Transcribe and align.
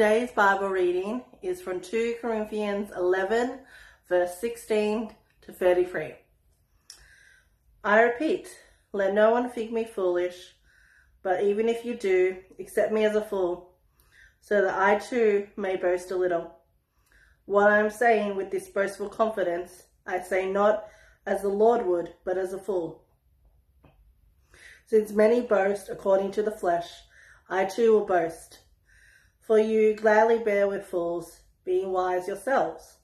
Today's 0.00 0.32
Bible 0.32 0.70
reading 0.70 1.20
is 1.42 1.60
from 1.60 1.78
2 1.78 2.14
Corinthians 2.22 2.90
11, 2.96 3.58
verse 4.08 4.40
16 4.40 5.14
to 5.42 5.52
33. 5.52 6.14
I 7.84 8.00
repeat, 8.00 8.48
let 8.94 9.12
no 9.12 9.30
one 9.30 9.50
think 9.50 9.70
me 9.72 9.84
foolish, 9.84 10.54
but 11.22 11.44
even 11.44 11.68
if 11.68 11.84
you 11.84 11.96
do, 11.96 12.38
accept 12.58 12.94
me 12.94 13.04
as 13.04 13.14
a 13.14 13.20
fool, 13.20 13.74
so 14.40 14.62
that 14.62 14.78
I 14.78 14.96
too 14.98 15.48
may 15.58 15.76
boast 15.76 16.10
a 16.12 16.16
little. 16.16 16.50
What 17.44 17.70
I 17.70 17.78
am 17.80 17.90
saying 17.90 18.36
with 18.36 18.50
this 18.50 18.70
boastful 18.70 19.10
confidence, 19.10 19.82
I 20.06 20.20
say 20.20 20.50
not 20.50 20.86
as 21.26 21.42
the 21.42 21.48
Lord 21.48 21.84
would, 21.84 22.14
but 22.24 22.38
as 22.38 22.54
a 22.54 22.58
fool. 22.58 23.04
Since 24.86 25.12
many 25.12 25.42
boast 25.42 25.90
according 25.90 26.30
to 26.30 26.42
the 26.42 26.50
flesh, 26.50 26.88
I 27.50 27.66
too 27.66 27.92
will 27.92 28.06
boast. 28.06 28.60
For 29.40 29.58
you 29.58 29.94
gladly 29.94 30.38
bear 30.38 30.68
with 30.68 30.86
fools, 30.86 31.40
being 31.64 31.92
wise 31.92 32.28
yourselves. 32.28 32.98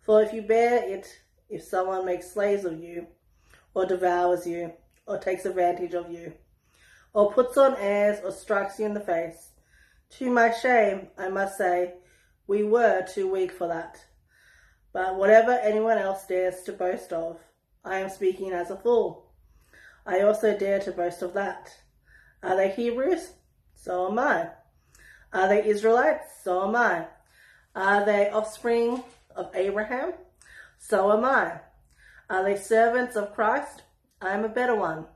For 0.00 0.22
if 0.22 0.32
you 0.32 0.42
bear 0.42 0.88
it, 0.88 1.06
if 1.48 1.62
someone 1.62 2.06
makes 2.06 2.32
slaves 2.32 2.64
of 2.64 2.80
you, 2.80 3.06
or 3.74 3.86
devours 3.86 4.46
you, 4.46 4.72
or 5.06 5.18
takes 5.18 5.44
advantage 5.44 5.94
of 5.94 6.10
you, 6.10 6.32
or 7.12 7.32
puts 7.32 7.56
on 7.56 7.76
airs, 7.76 8.18
or 8.24 8.30
strikes 8.30 8.78
you 8.78 8.86
in 8.86 8.94
the 8.94 9.00
face, 9.00 9.50
to 10.10 10.30
my 10.30 10.52
shame, 10.52 11.08
I 11.18 11.28
must 11.28 11.58
say, 11.58 11.94
we 12.46 12.62
were 12.62 13.02
too 13.02 13.30
weak 13.30 13.52
for 13.52 13.66
that. 13.68 14.04
But 14.92 15.16
whatever 15.16 15.52
anyone 15.52 15.98
else 15.98 16.26
dares 16.26 16.62
to 16.62 16.72
boast 16.72 17.12
of, 17.12 17.40
I 17.84 17.98
am 17.98 18.08
speaking 18.08 18.52
as 18.52 18.70
a 18.70 18.76
fool. 18.76 19.32
I 20.06 20.20
also 20.20 20.56
dare 20.56 20.78
to 20.80 20.92
boast 20.92 21.22
of 21.22 21.34
that. 21.34 21.74
Are 22.42 22.56
they 22.56 22.70
Hebrews? 22.70 23.32
So 23.74 24.10
am 24.10 24.18
I. 24.18 24.50
Are 25.34 25.48
they 25.48 25.66
Israelites? 25.66 26.28
So 26.44 26.68
am 26.68 26.76
I. 26.76 27.08
Are 27.74 28.04
they 28.06 28.30
offspring 28.30 29.02
of 29.34 29.50
Abraham? 29.52 30.12
So 30.78 31.12
am 31.12 31.24
I. 31.24 31.60
Are 32.30 32.44
they 32.44 32.56
servants 32.56 33.16
of 33.16 33.34
Christ? 33.34 33.82
I 34.22 34.30
am 34.30 34.44
a 34.44 34.48
better 34.48 34.76
one. 34.76 35.06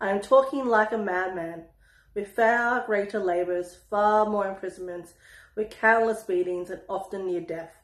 I 0.00 0.08
am 0.08 0.22
talking 0.22 0.66
like 0.66 0.92
a 0.92 0.98
madman, 0.98 1.66
with 2.14 2.34
far 2.34 2.84
greater 2.86 3.20
labors, 3.20 3.78
far 3.90 4.24
more 4.24 4.48
imprisonments, 4.48 5.12
with 5.54 5.68
countless 5.68 6.22
beatings, 6.22 6.70
and 6.70 6.80
often 6.88 7.26
near 7.26 7.42
death. 7.42 7.76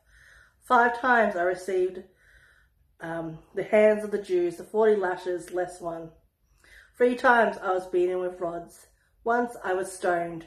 Five 0.65 0.99
times 0.99 1.37
I 1.37 1.43
received 1.43 2.03
um, 3.03 3.41
the 3.55 3.63
hands 3.63 4.05
of 4.05 4.11
the 4.11 4.23
Jews, 4.23 4.57
the 4.57 4.65
forty 4.65 4.97
lashes 4.97 5.53
less 5.53 5.83
one. 5.83 6.13
Three 6.97 7.15
times 7.15 7.59
I 7.59 7.73
was 7.73 7.87
beaten 7.87 8.21
with 8.21 8.41
rods. 8.41 8.87
Once 9.23 9.55
I 9.63 9.75
was 9.75 9.93
stoned. 9.93 10.47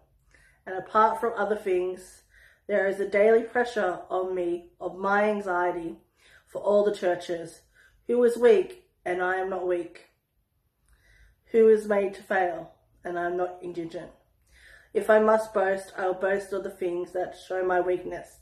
and 0.65 0.77
apart 0.77 1.19
from 1.19 1.33
other 1.35 1.55
things, 1.55 2.23
there 2.67 2.87
is 2.87 2.99
a 2.99 3.09
daily 3.09 3.43
pressure 3.43 3.99
on 4.09 4.35
me 4.35 4.69
of 4.79 4.97
my 4.97 5.29
anxiety 5.29 5.97
for 6.47 6.61
all 6.61 6.85
the 6.85 6.95
churches. 6.95 7.61
Who 8.07 8.23
is 8.23 8.37
weak, 8.37 8.85
and 9.05 9.21
I 9.21 9.37
am 9.37 9.49
not 9.49 9.67
weak? 9.67 10.09
Who 11.51 11.67
is 11.67 11.87
made 11.87 12.13
to 12.15 12.23
fail, 12.23 12.71
and 13.03 13.17
I 13.17 13.25
am 13.25 13.37
not 13.37 13.57
indigent? 13.61 14.11
If 14.93 15.09
I 15.09 15.19
must 15.19 15.53
boast, 15.53 15.93
I 15.97 16.05
will 16.07 16.13
boast 16.13 16.53
of 16.53 16.63
the 16.63 16.69
things 16.69 17.11
that 17.13 17.37
show 17.47 17.63
my 17.63 17.79
weakness. 17.79 18.39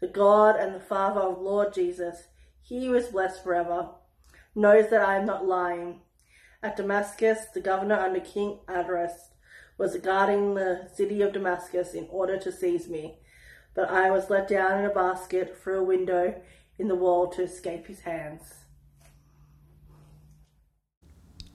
The 0.00 0.08
God 0.08 0.56
and 0.56 0.74
the 0.74 0.80
Father 0.80 1.20
of 1.20 1.40
Lord 1.40 1.74
Jesus, 1.74 2.28
he 2.62 2.86
who 2.86 2.94
is 2.94 3.08
blessed 3.08 3.42
forever, 3.42 3.90
knows 4.54 4.90
that 4.90 5.02
I 5.02 5.16
am 5.16 5.26
not 5.26 5.46
lying. 5.46 6.00
At 6.62 6.76
Damascus, 6.76 7.46
the 7.54 7.60
governor 7.60 7.96
under 7.96 8.20
King 8.20 8.60
Aretas 8.68 9.29
was 9.80 9.96
guarding 9.96 10.52
the 10.52 10.86
city 10.94 11.22
of 11.22 11.32
Damascus 11.32 11.94
in 11.94 12.06
order 12.10 12.36
to 12.36 12.52
seize 12.52 12.86
me, 12.86 13.16
but 13.74 13.88
I 13.88 14.10
was 14.10 14.28
let 14.28 14.46
down 14.46 14.78
in 14.78 14.84
a 14.84 14.92
basket 14.92 15.56
through 15.56 15.80
a 15.80 15.84
window 15.84 16.34
in 16.78 16.86
the 16.86 16.94
wall 16.94 17.28
to 17.28 17.44
escape 17.44 17.86
his 17.86 18.00
hands. 18.00 18.42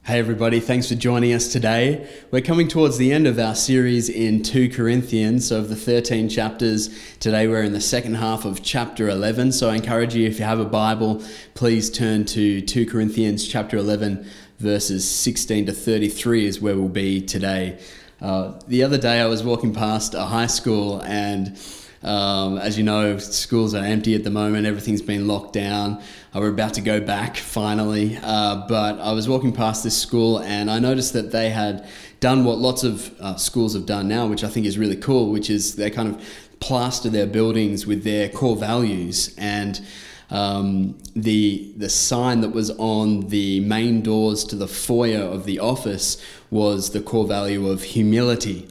Hey, 0.05 0.17
everybody, 0.17 0.59
thanks 0.59 0.89
for 0.89 0.95
joining 0.95 1.33
us 1.33 1.53
today. 1.53 2.09
We're 2.31 2.41
coming 2.41 2.67
towards 2.67 2.97
the 2.97 3.13
end 3.13 3.27
of 3.27 3.37
our 3.37 3.53
series 3.53 4.09
in 4.09 4.41
2 4.41 4.69
Corinthians. 4.69 5.47
So, 5.47 5.59
of 5.59 5.69
the 5.69 5.75
13 5.75 6.27
chapters, 6.27 6.89
today 7.19 7.47
we're 7.47 7.63
in 7.63 7.73
the 7.73 7.81
second 7.81 8.15
half 8.15 8.43
of 8.43 8.63
chapter 8.63 9.07
11. 9.07 9.51
So, 9.51 9.69
I 9.69 9.75
encourage 9.75 10.15
you, 10.15 10.27
if 10.27 10.39
you 10.39 10.45
have 10.45 10.59
a 10.59 10.65
Bible, 10.65 11.23
please 11.53 11.91
turn 11.91 12.25
to 12.25 12.61
2 12.61 12.87
Corinthians 12.87 13.47
chapter 13.47 13.77
11, 13.77 14.27
verses 14.57 15.07
16 15.09 15.67
to 15.67 15.73
33 15.73 16.45
is 16.45 16.59
where 16.59 16.75
we'll 16.75 16.87
be 16.87 17.21
today. 17.21 17.79
Uh, 18.21 18.53
the 18.67 18.83
other 18.83 18.97
day, 18.97 19.19
I 19.19 19.25
was 19.25 19.43
walking 19.43 19.73
past 19.73 20.13
a 20.13 20.23
high 20.23 20.47
school, 20.47 21.01
and 21.01 21.59
um, 22.01 22.57
as 22.57 22.77
you 22.77 22.83
know, 22.83 23.17
schools 23.17 23.75
are 23.75 23.83
empty 23.83 24.15
at 24.15 24.23
the 24.23 24.29
moment. 24.29 24.65
Everything's 24.65 25.01
been 25.01 25.27
locked 25.27 25.53
down. 25.53 26.01
Uh, 26.33 26.39
we're 26.39 26.49
about 26.49 26.75
to 26.75 26.81
go 26.81 27.01
back 27.01 27.35
finally. 27.37 28.17
Uh, 28.21 28.65
but 28.67 28.99
I 28.99 29.11
was 29.11 29.27
walking 29.27 29.51
past 29.51 29.83
this 29.83 29.97
school, 29.97 30.39
and 30.39 30.71
I 30.71 30.79
noticed 30.79 31.13
that 31.13 31.31
they 31.31 31.49
had 31.49 31.87
done 32.21 32.45
what 32.45 32.57
lots 32.57 32.83
of 32.83 33.13
uh, 33.19 33.35
schools 33.35 33.73
have 33.73 33.85
done 33.85 34.07
now, 34.07 34.27
which 34.27 34.43
I 34.43 34.47
think 34.47 34.65
is 34.65 34.77
really 34.77 34.95
cool, 34.95 35.31
which 35.31 35.49
is 35.49 35.75
they 35.75 35.89
kind 35.89 36.07
of 36.15 36.25
plaster 36.61 37.09
their 37.09 37.27
buildings 37.27 37.85
with 37.85 38.03
their 38.03 38.29
core 38.29 38.55
values 38.55 39.35
and 39.37 39.81
um, 40.29 40.97
the 41.15 41.73
the 41.77 41.89
sign 41.89 42.41
that 42.41 42.49
was 42.49 42.71
on 42.71 43.27
the 43.29 43.59
main 43.61 44.01
doors 44.01 44.43
to 44.45 44.55
the 44.55 44.67
foyer 44.67 45.21
of 45.21 45.45
the 45.45 45.59
office 45.59 46.21
was 46.49 46.91
the 46.91 47.01
core 47.01 47.27
value 47.27 47.67
of 47.67 47.83
humility, 47.83 48.67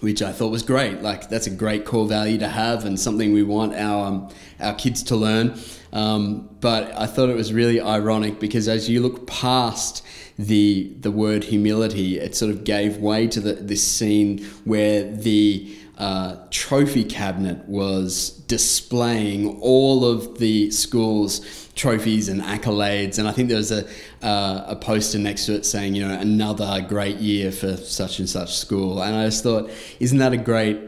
which 0.00 0.22
I 0.22 0.32
thought 0.32 0.50
was 0.50 0.62
great. 0.62 1.02
Like 1.02 1.28
that's 1.28 1.46
a 1.46 1.50
great 1.50 1.84
core 1.84 2.06
value 2.06 2.38
to 2.38 2.48
have 2.48 2.84
and 2.84 2.98
something 2.98 3.32
we 3.32 3.42
want 3.42 3.74
our 3.74 4.06
um, 4.06 4.30
our 4.60 4.74
kids 4.74 5.02
to 5.04 5.16
learn. 5.16 5.58
Um, 5.92 6.48
but 6.60 6.92
I 6.96 7.06
thought 7.06 7.30
it 7.30 7.36
was 7.36 7.52
really 7.52 7.80
ironic 7.80 8.38
because 8.38 8.68
as 8.68 8.88
you 8.88 9.00
look 9.00 9.26
past 9.26 10.04
the 10.38 10.92
the 11.00 11.10
word 11.10 11.44
humility, 11.44 12.18
it 12.18 12.36
sort 12.36 12.50
of 12.50 12.64
gave 12.64 12.98
way 12.98 13.26
to 13.28 13.40
the, 13.40 13.54
this 13.54 13.82
scene 13.82 14.44
where 14.64 15.02
the 15.10 15.76
uh, 15.98 16.36
trophy 16.50 17.04
cabinet 17.04 17.66
was 17.66 18.30
displaying 18.30 19.58
all 19.60 20.04
of 20.04 20.38
the 20.38 20.70
school's 20.70 21.68
trophies 21.74 22.28
and 22.28 22.42
accolades. 22.42 23.18
And 23.18 23.26
I 23.26 23.32
think 23.32 23.48
there 23.48 23.56
was 23.56 23.72
a, 23.72 23.86
uh, 24.22 24.64
a 24.66 24.76
poster 24.76 25.18
next 25.18 25.46
to 25.46 25.54
it 25.54 25.64
saying, 25.64 25.94
you 25.94 26.06
know, 26.06 26.14
another 26.14 26.84
great 26.86 27.16
year 27.16 27.50
for 27.50 27.76
such 27.76 28.18
and 28.18 28.28
such 28.28 28.56
school. 28.56 29.02
And 29.02 29.16
I 29.16 29.24
just 29.24 29.42
thought, 29.42 29.70
isn't 29.98 30.18
that 30.18 30.32
a 30.32 30.38
great 30.38 30.78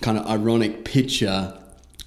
kind 0.00 0.18
of 0.18 0.26
ironic 0.26 0.84
picture 0.84 1.58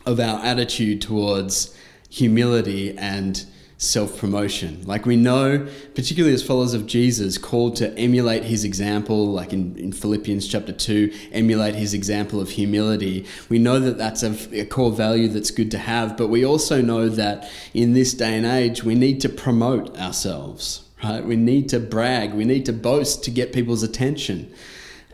of 0.05 0.19
our 0.19 0.39
attitude 0.43 1.01
towards 1.01 1.75
humility 2.09 2.97
and 2.97 3.45
self 3.85 4.17
promotion. 4.17 4.83
Like 4.85 5.05
we 5.05 5.15
know, 5.15 5.67
particularly 5.93 6.33
as 6.33 6.43
followers 6.43 6.73
of 6.73 6.85
Jesus, 6.85 7.37
called 7.37 7.75
to 7.77 7.97
emulate 7.97 8.43
his 8.43 8.63
example, 8.63 9.31
like 9.31 9.53
in, 9.53 9.77
in 9.77 9.91
Philippians 9.91 10.47
chapter 10.47 10.71
2, 10.71 11.11
emulate 11.31 11.75
his 11.75 11.93
example 11.93 12.39
of 12.39 12.49
humility. 12.49 13.25
We 13.49 13.59
know 13.59 13.79
that 13.79 13.97
that's 13.97 14.23
a, 14.23 14.61
a 14.61 14.65
core 14.65 14.91
value 14.91 15.27
that's 15.27 15.51
good 15.51 15.71
to 15.71 15.77
have, 15.77 16.17
but 16.17 16.27
we 16.27 16.45
also 16.45 16.81
know 16.81 17.09
that 17.09 17.49
in 17.73 17.93
this 17.93 18.13
day 18.13 18.35
and 18.35 18.45
age, 18.45 18.83
we 18.83 18.95
need 18.95 19.21
to 19.21 19.29
promote 19.29 19.97
ourselves, 19.97 20.83
right? 21.03 21.23
We 21.23 21.35
need 21.35 21.69
to 21.69 21.79
brag, 21.79 22.33
we 22.33 22.45
need 22.45 22.65
to 22.65 22.73
boast 22.73 23.23
to 23.25 23.31
get 23.31 23.53
people's 23.53 23.83
attention. 23.83 24.51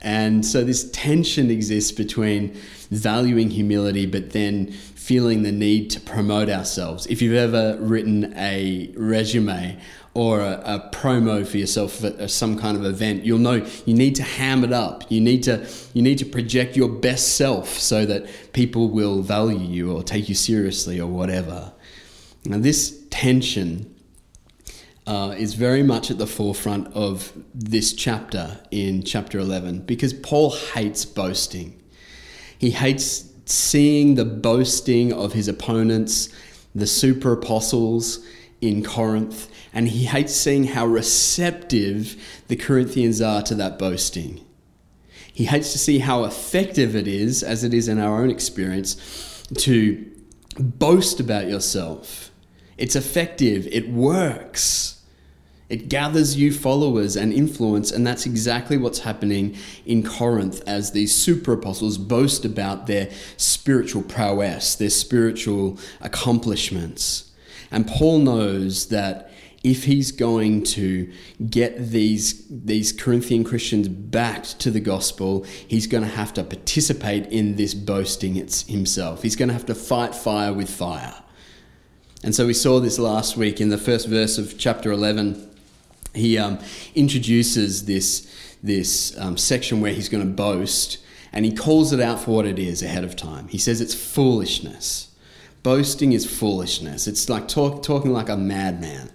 And 0.01 0.45
so 0.45 0.63
this 0.63 0.89
tension 0.92 1.51
exists 1.51 1.92
between 1.92 2.57
valuing 2.89 3.51
humility, 3.51 4.06
but 4.06 4.31
then 4.31 4.71
feeling 4.71 5.44
the 5.44 5.51
need 5.51 5.89
to 5.92 6.00
promote 6.00 6.50
ourselves. 6.50 7.06
If 7.07 7.21
you've 7.21 7.36
ever 7.36 7.77
written 7.80 8.33
a 8.36 8.92
resume 8.95 9.80
or 10.13 10.42
a, 10.42 10.62
a, 10.65 10.89
promo 10.92 11.45
for 11.45 11.57
yourself 11.57 12.03
at 12.03 12.19
uh, 12.19 12.27
some 12.27 12.57
kind 12.57 12.77
of 12.77 12.86
event, 12.86 13.24
you'll 13.24 13.39
know 13.39 13.65
you 13.86 13.94
need 13.94 14.15
to 14.15 14.24
ham 14.24 14.63
it 14.63 14.74
up. 14.74 15.09
You 15.09 15.21
need 15.21 15.44
to 15.44 15.68
you 15.94 16.01
need 16.01 16.18
to 16.19 16.25
project 16.25 16.75
your 16.75 16.89
best 16.89 17.36
self 17.38 17.69
so 17.69 18.06
that 18.06 18.25
people 18.53 18.89
will 18.89 19.21
value 19.21 19.57
you 19.59 19.92
or 19.92 20.03
take 20.03 20.30
you 20.30 20.36
seriously 20.36 21.00
or 21.00 21.07
whatever. 21.07 21.71
Now 22.45 22.59
this 22.59 23.03
tension 23.09 23.94
uh, 25.12 25.31
is 25.31 25.56
very 25.56 25.84
much 25.84 26.10
at 26.10 26.18
the 26.18 26.25
forefront 26.25 26.88
of 26.94 27.34
this 27.54 27.92
chapter 27.92 28.58
in 28.72 29.04
chapter 29.04 29.40
11 29.40 29.80
because 29.81 30.13
Paul 30.13 30.52
hates 30.52 31.04
boasting. 31.04 31.84
He 32.58 32.72
hates 32.72 33.30
seeing 33.44 34.16
the 34.16 34.24
boasting 34.24 35.12
of 35.12 35.34
his 35.34 35.50
opponents, 35.50 36.30
the 36.74 36.88
super 36.88 37.34
apostles 37.34 38.25
in 38.62 38.86
Corinth, 38.86 39.52
and 39.74 39.90
he 39.90 40.06
hates 40.06 40.34
seeing 40.34 40.63
how 40.63 40.86
receptive 40.86 42.16
the 42.48 42.56
Corinthians 42.56 43.22
are 43.22 43.42
to 43.42 43.56
that 43.56 43.78
boasting. 43.78 44.40
He 45.34 45.44
hates 45.44 45.74
to 45.74 45.78
see 45.78 46.00
how 46.00 46.24
effective 46.24 46.96
it 46.96 47.10
is, 47.10 47.44
as 47.44 47.66
it 47.66 47.74
is 47.74 47.90
in 47.90 48.00
our 48.00 48.24
own 48.24 48.30
experience, 48.30 49.44
to 49.58 50.10
boast 50.58 51.19
about 51.19 51.50
yourself. 51.50 52.31
It's 52.78 52.96
effective, 52.96 53.68
it 53.68 53.90
works. 53.90 55.00
It 55.71 55.88
gathers 55.88 56.35
you 56.35 56.51
followers 56.51 57.15
and 57.15 57.31
influence, 57.31 57.94
and 57.94 58.06
that's 58.06 58.25
exactly 58.25 58.75
what's 58.75 59.00
happening 59.00 59.56
in 59.85 60.03
Corinth 60.03 60.62
as 60.68 60.91
these 60.91 61.15
super 61.15 61.53
apostles 61.53 61.97
boast 61.97 62.44
about 62.44 62.88
their 62.88 63.09
spiritual 63.38 64.03
prowess, 64.03 64.75
their 64.75 64.89
spiritual 64.89 65.79
accomplishments. 66.01 67.31
And 67.71 67.88
Paul 67.88 68.19
knows 68.19 68.88
that 68.88 69.31
if 69.63 69.85
he's 69.85 70.12
going 70.12 70.63
to 70.63 71.09
get 71.50 71.77
these, 71.77 72.45
these 72.50 72.91
Corinthian 72.91 73.45
Christians 73.45 73.88
back 73.88 74.44
to 74.44 74.71
the 74.71 74.81
gospel, 74.81 75.45
he's 75.69 75.88
going 75.88 76.03
to 76.03 76.09
have 76.09 76.33
to 76.33 76.44
participate 76.44 77.27
in 77.27 77.56
this 77.56 77.74
boasting 77.74 78.35
it's 78.35 78.67
himself. 78.67 79.21
He's 79.21 79.38
going 79.38 79.47
to 79.47 79.53
have 79.53 79.67
to 79.67 79.75
fight 79.75 80.15
fire 80.15 80.51
with 80.51 80.69
fire. 80.69 81.15
And 82.25 82.35
so 82.35 82.45
we 82.45 82.53
saw 82.53 82.81
this 82.81 83.00
last 83.00 83.38
week 83.38 83.62
in 83.62 83.69
the 83.69 83.77
first 83.77 84.07
verse 84.09 84.38
of 84.38 84.57
chapter 84.57 84.91
11 84.91 85.50
he 86.13 86.38
um, 86.38 86.60
introduces 86.96 87.86
this, 87.86 88.58
this 88.62 89.18
um, 89.18 89.38
section 89.38 89.81
where 89.81 89.94
he's 89.94 90.10
going 90.10 90.25
to 90.25 90.34
boast 90.34 90.98
and 91.34 91.46
he 91.46 91.52
calls 91.54 91.94
it 91.94 92.00
out 92.00 92.19
for 92.19 92.31
what 92.36 92.46
it 92.46 92.60
is 92.60 92.84
ahead 92.84 93.04
of 93.04 93.16
time. 93.16 93.48
He 93.48 93.58
says 93.58 93.80
it's 93.80 93.96
foolishness. 93.96 95.16
Boasting 95.63 96.12
is 96.12 96.25
foolishness. 96.25 97.08
It's 97.08 97.30
like 97.30 97.48
talk, 97.48 97.84
talking 97.84 98.12
like 98.12 98.30
a 98.30 98.36
madman. 98.36 99.12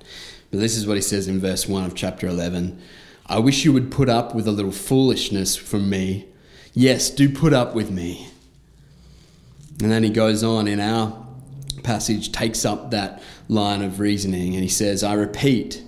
But 0.51 0.61
this 0.61 0.77
is 0.77 0.87
what 0.87 0.97
he 0.97 1.03
says 1.03 1.29
in 1.29 1.41
verse 1.41 1.69
1 1.69 1.85
of 1.85 1.95
chapter 1.95 2.27
11 2.27 2.81
I 3.29 3.41
wish 3.41 3.65
you 3.65 3.73
would 3.73 3.91
put 3.91 4.09
up 4.09 4.37
with 4.37 4.47
a 4.47 4.53
little 4.53 4.71
foolishness 4.71 5.57
from 5.57 5.91
me. 5.91 6.27
Yes, 6.75 7.11
do 7.11 7.29
put 7.29 7.53
up 7.53 7.75
with 7.75 7.91
me. 7.91 8.29
And 9.83 9.91
then 9.91 10.05
he 10.05 10.11
goes 10.11 10.45
on 10.45 10.69
in 10.69 10.79
our 10.79 11.27
passage, 11.83 12.31
takes 12.31 12.65
up 12.65 12.93
that 12.93 13.21
line 13.49 13.83
of 13.83 13.99
reasoning, 13.99 14.55
and 14.55 14.63
he 14.63 14.69
says, 14.69 15.03
I 15.03 15.15
repeat, 15.15 15.83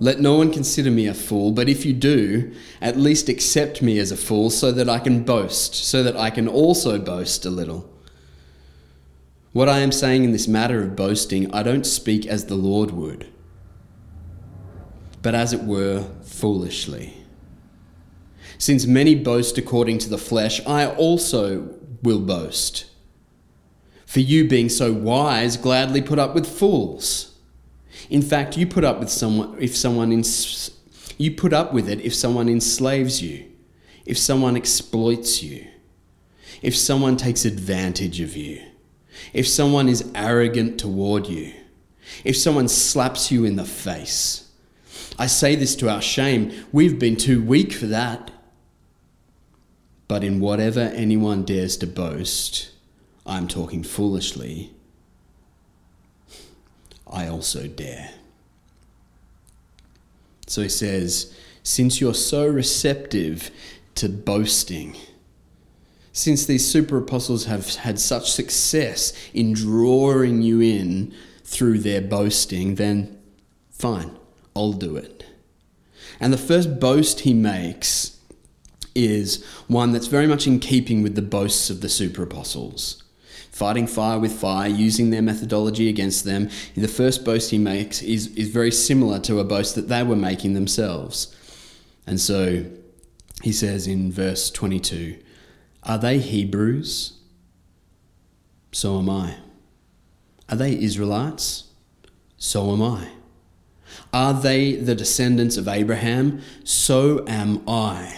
let 0.00 0.20
no 0.20 0.36
one 0.36 0.52
consider 0.52 0.90
me 0.90 1.06
a 1.06 1.14
fool, 1.14 1.52
but 1.52 1.68
if 1.68 1.84
you 1.84 1.92
do, 1.92 2.52
at 2.80 2.96
least 2.96 3.28
accept 3.28 3.82
me 3.82 3.98
as 3.98 4.12
a 4.12 4.16
fool 4.16 4.50
so 4.50 4.70
that 4.72 4.88
I 4.88 4.98
can 4.98 5.24
boast, 5.24 5.74
so 5.74 6.02
that 6.02 6.16
I 6.16 6.30
can 6.30 6.46
also 6.46 6.98
boast 6.98 7.44
a 7.44 7.50
little. 7.50 7.90
What 9.52 9.68
I 9.68 9.78
am 9.78 9.90
saying 9.90 10.24
in 10.24 10.32
this 10.32 10.46
matter 10.46 10.82
of 10.82 10.94
boasting, 10.94 11.52
I 11.52 11.62
don't 11.62 11.84
speak 11.84 12.26
as 12.26 12.46
the 12.46 12.54
Lord 12.54 12.92
would, 12.92 13.26
but 15.20 15.34
as 15.34 15.52
it 15.52 15.62
were, 15.62 16.08
foolishly. 16.22 17.14
Since 18.58 18.86
many 18.86 19.14
boast 19.14 19.58
according 19.58 19.98
to 19.98 20.08
the 20.08 20.18
flesh, 20.18 20.64
I 20.66 20.86
also 20.86 21.74
will 22.02 22.20
boast. 22.20 22.86
For 24.06 24.20
you, 24.20 24.48
being 24.48 24.68
so 24.68 24.92
wise, 24.92 25.56
gladly 25.56 26.02
put 26.02 26.18
up 26.18 26.34
with 26.34 26.46
fools. 26.46 27.37
In 28.10 28.22
fact, 28.22 28.56
you 28.56 28.66
put 28.66 28.84
up 28.84 29.00
with 29.00 29.10
someone 29.10 29.56
if 29.60 29.76
someone 29.76 30.12
ins- 30.12 30.70
you 31.18 31.32
put 31.32 31.52
up 31.52 31.72
with 31.72 31.88
it 31.88 32.00
if 32.00 32.14
someone 32.14 32.48
enslaves 32.48 33.22
you, 33.22 33.44
if 34.06 34.16
someone 34.16 34.56
exploits 34.56 35.42
you, 35.42 35.66
if 36.62 36.76
someone 36.76 37.16
takes 37.16 37.44
advantage 37.44 38.20
of 38.20 38.36
you, 38.36 38.62
if 39.32 39.46
someone 39.46 39.88
is 39.88 40.10
arrogant 40.14 40.78
toward 40.78 41.26
you, 41.26 41.52
if 42.24 42.36
someone 42.36 42.68
slaps 42.68 43.30
you 43.30 43.44
in 43.44 43.56
the 43.56 43.64
face. 43.64 44.50
I 45.18 45.26
say 45.26 45.56
this 45.56 45.74
to 45.76 45.90
our 45.90 46.00
shame. 46.00 46.52
We've 46.72 46.98
been 46.98 47.16
too 47.16 47.42
weak 47.42 47.72
for 47.72 47.86
that. 47.86 48.30
But 50.06 50.24
in 50.24 50.40
whatever 50.40 50.80
anyone 50.80 51.44
dares 51.44 51.76
to 51.78 51.86
boast, 51.86 52.70
I'm 53.26 53.48
talking 53.48 53.82
foolishly 53.82 54.72
I 57.10 57.28
also 57.28 57.66
dare. 57.66 58.10
So 60.46 60.62
he 60.62 60.68
says, 60.68 61.34
since 61.62 62.00
you're 62.00 62.14
so 62.14 62.46
receptive 62.46 63.50
to 63.96 64.08
boasting, 64.08 64.96
since 66.12 66.46
these 66.46 66.66
super 66.66 66.98
apostles 66.98 67.44
have 67.44 67.74
had 67.76 68.00
such 68.00 68.30
success 68.30 69.12
in 69.32 69.52
drawing 69.52 70.42
you 70.42 70.60
in 70.60 71.14
through 71.44 71.78
their 71.78 72.00
boasting, 72.00 72.76
then 72.76 73.18
fine, 73.70 74.16
I'll 74.56 74.72
do 74.72 74.96
it. 74.96 75.24
And 76.18 76.32
the 76.32 76.38
first 76.38 76.80
boast 76.80 77.20
he 77.20 77.34
makes 77.34 78.18
is 78.94 79.44
one 79.68 79.92
that's 79.92 80.08
very 80.08 80.26
much 80.26 80.46
in 80.46 80.58
keeping 80.58 81.02
with 81.02 81.14
the 81.14 81.22
boasts 81.22 81.70
of 81.70 81.80
the 81.80 81.88
super 81.88 82.24
apostles 82.24 83.04
fighting 83.58 83.88
fire 83.88 84.20
with 84.20 84.32
fire, 84.32 84.68
using 84.68 85.10
their 85.10 85.20
methodology 85.20 85.88
against 85.88 86.24
them. 86.24 86.48
The 86.76 86.86
first 86.86 87.24
boast 87.24 87.50
he 87.50 87.58
makes 87.58 88.00
is, 88.02 88.28
is 88.36 88.50
very 88.50 88.70
similar 88.70 89.18
to 89.20 89.40
a 89.40 89.44
boast 89.44 89.74
that 89.74 89.88
they 89.88 90.04
were 90.04 90.14
making 90.14 90.54
themselves. 90.54 91.34
And 92.06 92.20
so 92.20 92.64
he 93.42 93.50
says 93.50 93.88
in 93.88 94.12
verse 94.12 94.48
22 94.50 95.18
Are 95.82 95.98
they 95.98 96.18
Hebrews? 96.18 97.18
So 98.70 98.98
am 99.00 99.10
I. 99.10 99.38
Are 100.48 100.56
they 100.56 100.80
Israelites? 100.80 101.64
So 102.36 102.72
am 102.72 102.80
I. 102.80 103.08
Are 104.12 104.34
they 104.34 104.76
the 104.76 104.94
descendants 104.94 105.56
of 105.56 105.66
Abraham? 105.66 106.42
So 106.62 107.24
am 107.26 107.68
I. 107.68 108.16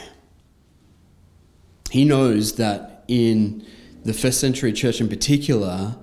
He 1.90 2.04
knows 2.04 2.56
that 2.56 3.04
in 3.08 3.66
the 4.04 4.12
first 4.12 4.40
century 4.40 4.72
church 4.72 5.00
in 5.00 5.08
particular, 5.08 5.96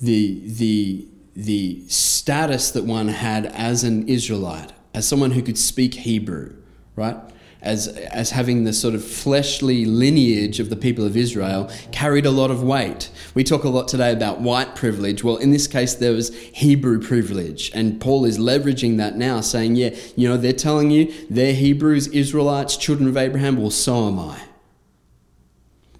the, 0.00 0.40
the, 0.44 1.06
the 1.34 1.84
status 1.88 2.70
that 2.70 2.84
one 2.84 3.08
had 3.08 3.46
as 3.46 3.84
an 3.84 4.08
Israelite, 4.08 4.72
as 4.94 5.06
someone 5.06 5.32
who 5.32 5.42
could 5.42 5.58
speak 5.58 5.94
Hebrew, 5.94 6.54
right? 6.96 7.16
As, 7.60 7.88
as 7.88 8.30
having 8.30 8.62
the 8.62 8.72
sort 8.72 8.94
of 8.94 9.04
fleshly 9.04 9.84
lineage 9.84 10.60
of 10.60 10.70
the 10.70 10.76
people 10.76 11.04
of 11.04 11.16
Israel 11.16 11.68
carried 11.90 12.24
a 12.24 12.30
lot 12.30 12.52
of 12.52 12.62
weight. 12.62 13.10
We 13.34 13.42
talk 13.42 13.64
a 13.64 13.68
lot 13.68 13.88
today 13.88 14.12
about 14.12 14.40
white 14.40 14.76
privilege. 14.76 15.24
Well, 15.24 15.38
in 15.38 15.50
this 15.50 15.66
case, 15.66 15.94
there 15.94 16.12
was 16.12 16.32
Hebrew 16.36 17.00
privilege. 17.00 17.72
And 17.74 18.00
Paul 18.00 18.24
is 18.24 18.38
leveraging 18.38 18.96
that 18.98 19.16
now, 19.16 19.40
saying, 19.40 19.74
yeah, 19.74 19.90
you 20.14 20.28
know, 20.28 20.36
they're 20.36 20.52
telling 20.52 20.92
you 20.92 21.12
they're 21.28 21.52
Hebrews, 21.52 22.06
Israelites, 22.08 22.76
children 22.76 23.08
of 23.08 23.16
Abraham. 23.16 23.56
Well, 23.56 23.70
so 23.70 24.06
am 24.06 24.20
I. 24.20 24.40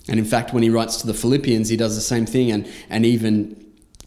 And 0.09 0.19
in 0.19 0.25
fact, 0.25 0.53
when 0.55 0.62
he 0.62 0.71
writes 0.71 0.97
to 1.03 1.07
the 1.07 1.15
Philippians, 1.15 1.69
he 1.69 1.77
does 1.77 1.95
the 1.95 2.00
same 2.00 2.27
thing 2.27 2.50
and, 2.50 2.69
and 2.88 3.05
even 3.05 3.65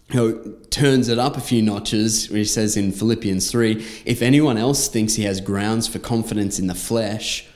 you 0.09 0.15
know, 0.15 0.55
turns 0.69 1.07
it 1.07 1.19
up 1.19 1.37
a 1.37 1.41
few 1.41 1.61
notches, 1.61 2.25
he 2.27 2.43
says 2.43 2.75
in 2.75 2.91
Philippians 2.91 3.49
3 3.49 3.85
If 4.05 4.21
anyone 4.21 4.57
else 4.57 4.87
thinks 4.87 5.13
he 5.13 5.23
has 5.23 5.39
grounds 5.39 5.87
for 5.87 5.99
confidence 5.99 6.59
in 6.59 6.67
the 6.67 6.75
flesh, 6.75 7.47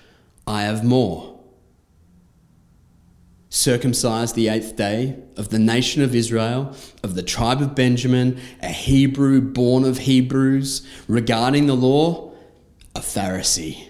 I 0.47 0.63
have 0.63 0.83
more. 0.83 1.39
Circumcised 3.49 4.35
the 4.35 4.49
eighth 4.49 4.75
day 4.75 5.17
of 5.37 5.49
the 5.49 5.59
nation 5.59 6.01
of 6.01 6.13
Israel, 6.13 6.75
of 7.03 7.15
the 7.15 7.23
tribe 7.23 7.61
of 7.61 7.73
Benjamin, 7.73 8.39
a 8.61 8.67
Hebrew 8.67 9.41
born 9.41 9.85
of 9.85 9.99
Hebrews, 9.99 10.85
regarding 11.07 11.65
the 11.67 11.75
law, 11.75 12.33
a 12.95 12.99
Pharisee. 12.99 13.89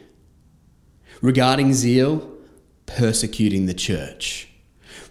Regarding 1.21 1.73
zeal, 1.73 2.34
persecuting 2.85 3.65
the 3.65 3.73
church. 3.73 4.49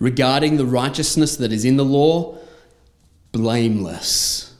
Regarding 0.00 0.56
the 0.56 0.66
righteousness 0.66 1.36
that 1.36 1.52
is 1.52 1.64
in 1.64 1.76
the 1.76 1.84
law, 1.84 2.38
blameless. 3.32 4.54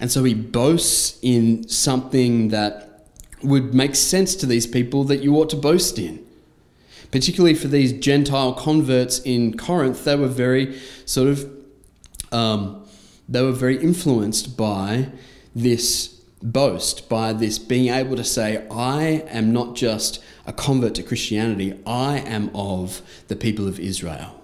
And 0.00 0.10
so 0.10 0.24
he 0.24 0.34
boasts 0.34 1.18
in 1.22 1.68
something 1.68 2.48
that 2.48 3.08
would 3.42 3.74
make 3.74 3.94
sense 3.94 4.34
to 4.36 4.46
these 4.46 4.66
people 4.66 5.04
that 5.04 5.22
you 5.22 5.36
ought 5.36 5.50
to 5.50 5.56
boast 5.56 5.98
in. 5.98 6.24
Particularly 7.10 7.54
for 7.54 7.68
these 7.68 7.92
Gentile 7.92 8.54
converts 8.54 9.20
in 9.20 9.56
Corinth, 9.56 10.04
they 10.04 10.16
were 10.16 10.28
very 10.28 10.80
sort 11.04 11.28
of, 11.28 11.50
um, 12.32 12.86
they 13.28 13.42
were 13.42 13.52
very 13.52 13.76
influenced 13.76 14.56
by 14.56 15.08
this 15.54 16.08
boast, 16.42 17.08
by 17.08 17.32
this 17.32 17.58
being 17.58 17.92
able 17.92 18.16
to 18.16 18.24
say, 18.24 18.66
I 18.70 19.24
am 19.28 19.52
not 19.52 19.76
just 19.76 20.22
a 20.46 20.52
convert 20.52 20.94
to 20.96 21.02
Christianity, 21.02 21.78
I 21.86 22.18
am 22.18 22.50
of 22.54 23.02
the 23.28 23.36
people 23.36 23.68
of 23.68 23.78
Israel. 23.78 24.42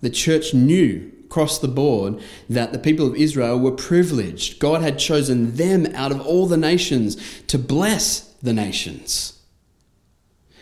The 0.00 0.10
church 0.10 0.52
knew 0.52 1.12
across 1.24 1.58
the 1.58 1.68
board 1.68 2.20
that 2.48 2.72
the 2.72 2.78
people 2.78 3.06
of 3.06 3.16
Israel 3.16 3.58
were 3.58 3.72
privileged. 3.72 4.58
God 4.58 4.82
had 4.82 4.98
chosen 4.98 5.56
them 5.56 5.86
out 5.94 6.12
of 6.12 6.20
all 6.20 6.46
the 6.46 6.56
nations 6.56 7.16
to 7.48 7.58
bless 7.58 8.20
the 8.42 8.52
nations. 8.52 9.40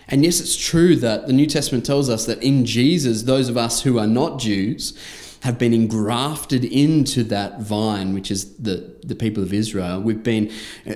And 0.08 0.24
yes, 0.24 0.40
it's 0.40 0.56
true 0.56 0.96
that 0.96 1.26
the 1.26 1.32
New 1.32 1.46
Testament 1.46 1.86
tells 1.86 2.08
us 2.08 2.26
that 2.26 2.42
in 2.42 2.64
Jesus, 2.64 3.22
those 3.22 3.48
of 3.48 3.56
us 3.56 3.82
who 3.82 3.98
are 3.98 4.06
not 4.06 4.38
Jews 4.38 4.92
have 5.42 5.58
been 5.58 5.74
engrafted 5.74 6.64
into 6.64 7.24
that 7.24 7.60
vine, 7.60 8.14
which 8.14 8.30
is 8.30 8.54
the, 8.58 8.94
the 9.02 9.16
people 9.16 9.42
of 9.42 9.52
Israel. 9.52 10.00
We've 10.00 10.22
been 10.22 10.52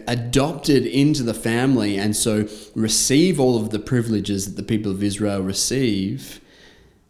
adopted 0.06 0.86
into 0.86 1.24
the 1.24 1.34
family 1.34 1.98
and 1.98 2.14
so 2.14 2.48
receive 2.76 3.40
all 3.40 3.56
of 3.56 3.70
the 3.70 3.80
privileges 3.80 4.44
that 4.46 4.54
the 4.54 4.62
people 4.62 4.92
of 4.92 5.02
Israel 5.02 5.42
receive. 5.42 6.40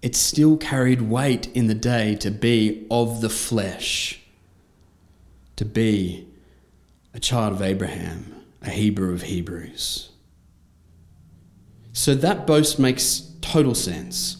It 0.00 0.16
still 0.16 0.56
carried 0.56 1.02
weight 1.02 1.48
in 1.54 1.66
the 1.66 1.74
day 1.74 2.14
to 2.16 2.30
be 2.30 2.86
of 2.90 3.20
the 3.20 3.28
flesh, 3.28 4.18
to 5.56 5.66
be 5.66 6.26
a 7.12 7.20
child 7.20 7.52
of 7.52 7.60
Abraham, 7.60 8.44
a 8.62 8.70
Hebrew 8.70 9.12
of 9.12 9.22
Hebrews. 9.22 10.08
So 11.92 12.14
that 12.14 12.46
boast 12.46 12.78
makes 12.78 13.30
total 13.42 13.74
sense. 13.74 14.38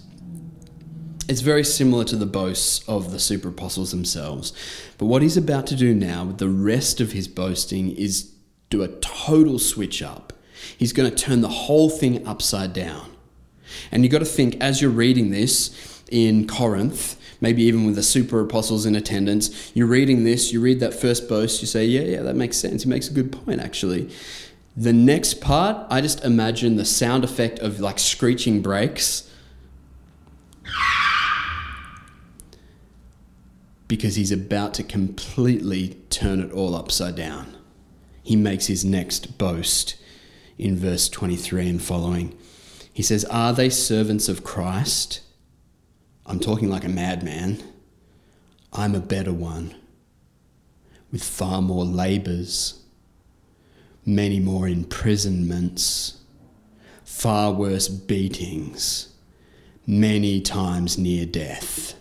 It's 1.29 1.41
very 1.41 1.65
similar 1.65 2.05
to 2.05 2.17
the 2.17 2.27
boasts 2.27 2.87
of 2.89 3.11
the 3.11 3.19
super 3.19 3.49
apostles 3.49 3.91
themselves. 3.91 4.53
But 4.97 5.07
what 5.07 5.23
he's 5.23 5.37
about 5.37 5.67
to 5.69 5.77
do 5.77 5.93
now 5.93 6.25
with 6.25 6.39
the 6.39 6.49
rest 6.49 7.01
of 7.01 7.13
his 7.13 7.27
boasting 7.27 7.91
is 7.97 8.33
do 8.71 8.83
a 8.83 8.89
total 8.89 9.59
switch 9.59 10.03
up. 10.03 10.33
He's 10.79 10.93
going 10.93 11.11
to 11.11 11.17
turn 11.17 11.41
the 11.41 11.49
whole 11.49 11.91
thing 11.91 12.27
upside 12.27 12.73
down. 12.73 13.11
And 13.91 14.05
you've 14.05 14.13
got 14.13 14.21
to 14.21 14.25
think 14.25 14.57
as 14.61 14.81
you're 14.81 14.91
reading 14.91 15.31
this 15.31 16.03
in 16.11 16.47
Corinth, 16.47 17.21
maybe 17.41 17.65
even 17.65 17.85
with 17.87 17.97
the 17.97 18.03
super 18.03 18.41
apostles 18.41 18.87
in 18.87 18.95
attendance, 18.95 19.73
you're 19.75 19.87
reading 19.89 20.23
this, 20.23 20.53
you 20.53 20.61
read 20.61 20.79
that 20.81 20.95
first 20.95 21.29
boast, 21.29 21.61
you 21.61 21.67
say, 21.67 21.85
yeah, 21.85 22.03
yeah, 22.03 22.23
that 22.23 22.37
makes 22.37 22.57
sense. 22.57 22.85
He 22.85 22.89
makes 22.89 23.09
a 23.09 23.13
good 23.13 23.33
point, 23.33 23.61
actually. 23.61 24.11
The 24.77 24.93
next 24.93 25.41
part, 25.41 25.87
I 25.91 26.01
just 26.01 26.25
imagine 26.25 26.77
the 26.77 26.85
sound 26.85 27.25
effect 27.25 27.59
of 27.59 27.81
like 27.81 27.99
screeching 27.99 28.63
brakes 28.63 29.26
because 33.97 34.17
he's 34.17 34.31
about 34.31 34.75
to 34.75 34.83
completely 34.83 35.97
turn 36.11 36.39
it 36.39 36.53
all 36.53 36.75
upside 36.75 37.17
down. 37.17 37.57
He 38.23 38.37
makes 38.37 38.67
his 38.67 38.85
next 38.85 39.39
boast 39.39 39.97
in 40.59 40.77
verse 40.77 41.09
23 41.09 41.67
and 41.67 41.83
following. 41.83 42.37
He 42.93 43.03
says, 43.03 43.25
Are 43.25 43.55
they 43.55 43.71
servants 43.71 44.29
of 44.29 44.45
Christ? 44.45 45.23
I'm 46.27 46.41
talking 46.41 46.69
like 46.69 46.85
a 46.85 46.91
madman. 46.91 47.63
I'm 48.71 48.95
a 48.95 49.01
better 49.01 49.33
one, 49.33 49.75
with 51.11 51.25
far 51.25 51.63
more 51.63 51.87
labours, 51.87 52.83
many 54.05 54.41
more 54.41 54.69
imprisonments, 54.69 56.21
far 57.03 57.51
worse 57.51 57.89
beatings, 57.89 59.15
many 59.87 60.43
times 60.43 60.99
near 60.99 61.25
death. 61.25 61.95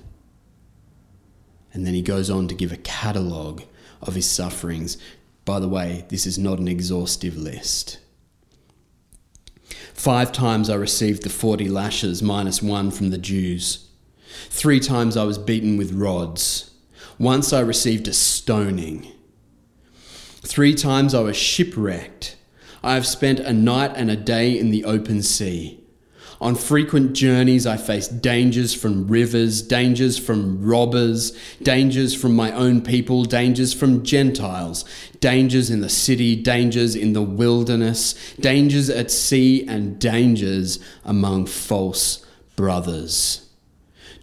And 1.76 1.86
then 1.86 1.94
he 1.94 2.02
goes 2.02 2.30
on 2.30 2.48
to 2.48 2.56
give 2.56 2.72
a 2.72 2.78
catalogue 2.78 3.62
of 4.02 4.16
his 4.16 4.30
sufferings. 4.30 4.98
By 5.44 5.60
the 5.60 5.68
way, 5.68 6.06
this 6.08 6.26
is 6.26 6.40
not 6.40 6.58
an 6.58 6.70
exhaustive 6.70 7.36
list. 7.36 8.00
Five 9.94 10.32
times 10.32 10.70
I 10.70 10.76
received 10.76 11.24
the 11.24 11.30
40 11.30 11.68
lashes 11.68 12.24
minus 12.24 12.62
one 12.64 12.92
from 12.92 13.10
the 13.10 13.18
Jews. 13.18 13.90
Three 14.48 14.80
times 14.80 15.18
I 15.18 15.26
was 15.26 15.38
beaten 15.38 15.76
with 15.76 15.92
rods. 15.92 16.72
Once 17.20 17.52
I 17.52 17.60
received 17.60 18.08
a 18.08 18.14
stoning. 18.14 19.12
Three 20.46 20.76
times 20.76 21.14
I 21.14 21.20
was 21.20 21.36
shipwrecked. 21.36 22.38
I 22.82 22.94
have 22.94 23.06
spent 23.06 23.40
a 23.42 23.52
night 23.52 23.92
and 23.96 24.10
a 24.10 24.16
day 24.16 24.58
in 24.58 24.72
the 24.72 24.86
open 24.86 25.22
sea. 25.22 25.85
On 26.46 26.54
frequent 26.54 27.14
journeys, 27.14 27.66
I 27.66 27.76
faced 27.76 28.22
dangers 28.22 28.72
from 28.72 29.08
rivers, 29.08 29.64
dangers 29.64 30.20
from 30.20 30.64
robbers, 30.64 31.32
dangers 31.64 32.14
from 32.14 32.36
my 32.36 32.52
own 32.52 32.82
people, 32.82 33.26
dangers 33.26 33.74
from 33.74 34.04
Gentiles, 34.04 34.86
dangers 35.20 35.72
in 35.72 35.82
the 35.82 35.90
city, 35.90 36.36
dangers 36.36 36.96
in 36.96 37.14
the 37.14 37.24
wilderness, 37.24 38.14
dangers 38.40 38.92
at 38.92 39.10
sea, 39.10 39.66
and 39.68 39.98
dangers 39.98 40.78
among 41.04 41.48
false 41.48 42.24
brothers. 42.56 43.50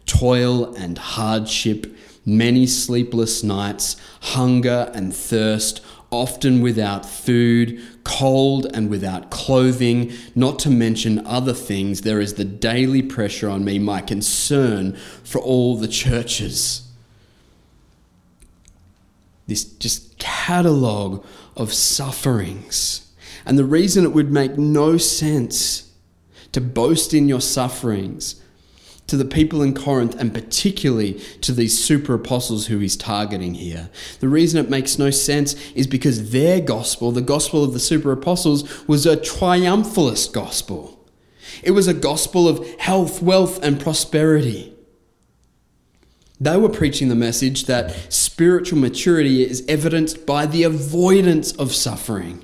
Toil 0.07 0.73
and 0.76 0.99
hardship, 0.99 1.93
many 2.25 2.69
sleepless 2.69 3.43
nights, 3.43 3.97
hunger 4.21 4.93
and 4.95 5.12
thirst, 5.12 5.81
often 6.12 6.61
without 6.61 7.04
food, 7.04 7.81
cold 8.04 8.66
and 8.75 8.88
without 8.90 9.31
clothing, 9.31 10.12
not 10.35 10.59
to 10.61 10.71
mention 10.71 11.26
other 11.26 11.54
things. 11.54 12.02
There 12.02 12.21
is 12.21 12.35
the 12.35 12.45
daily 12.45 13.02
pressure 13.02 13.49
on 13.49 13.64
me, 13.64 13.78
my 13.78 14.00
concern 14.00 14.95
for 15.25 15.40
all 15.40 15.76
the 15.76 15.88
churches. 15.88 16.87
This 19.47 19.64
just 19.64 20.19
catalogue 20.19 21.25
of 21.57 21.73
sufferings. 21.73 23.11
And 23.45 23.59
the 23.59 23.64
reason 23.64 24.04
it 24.04 24.12
would 24.12 24.31
make 24.31 24.57
no 24.57 24.99
sense 24.99 25.90
to 26.52 26.61
boast 26.61 27.14
in 27.14 27.28
your 27.28 27.40
sufferings 27.40 28.41
to 29.12 29.16
the 29.19 29.25
people 29.26 29.61
in 29.61 29.75
Corinth 29.75 30.19
and 30.19 30.33
particularly 30.33 31.21
to 31.42 31.52
these 31.52 31.78
super 31.78 32.14
apostles 32.14 32.69
who 32.69 32.78
he's 32.78 32.97
targeting 32.97 33.52
here. 33.52 33.90
The 34.21 34.28
reason 34.31 34.59
it 34.59 34.71
makes 34.71 34.99
no 34.99 35.11
sense 35.11 35.52
is 35.73 35.87
because 35.87 36.31
their 36.31 36.62
gospel, 36.62 37.12
the 37.12 37.21
gospel 37.21 37.62
of 37.62 37.75
the 37.75 37.78
super 37.78 38.11
apostles, 38.11 38.88
was 38.88 39.04
a 39.04 39.19
triumphalist 39.19 40.33
gospel. 40.33 41.07
It 41.62 41.73
was 41.73 41.87
a 41.88 41.92
gospel 41.92 42.49
of 42.49 42.66
health, 42.81 43.21
wealth, 43.21 43.62
and 43.62 43.78
prosperity. 43.78 44.75
They 46.40 46.57
were 46.57 46.71
preaching 46.71 47.11
the 47.11 47.14
message 47.14 47.66
that 47.66 48.11
spiritual 48.11 48.78
maturity 48.78 49.42
is 49.42 49.62
evidenced 49.69 50.25
by 50.25 50.47
the 50.47 50.62
avoidance 50.62 51.52
of 51.52 51.75
suffering 51.75 52.42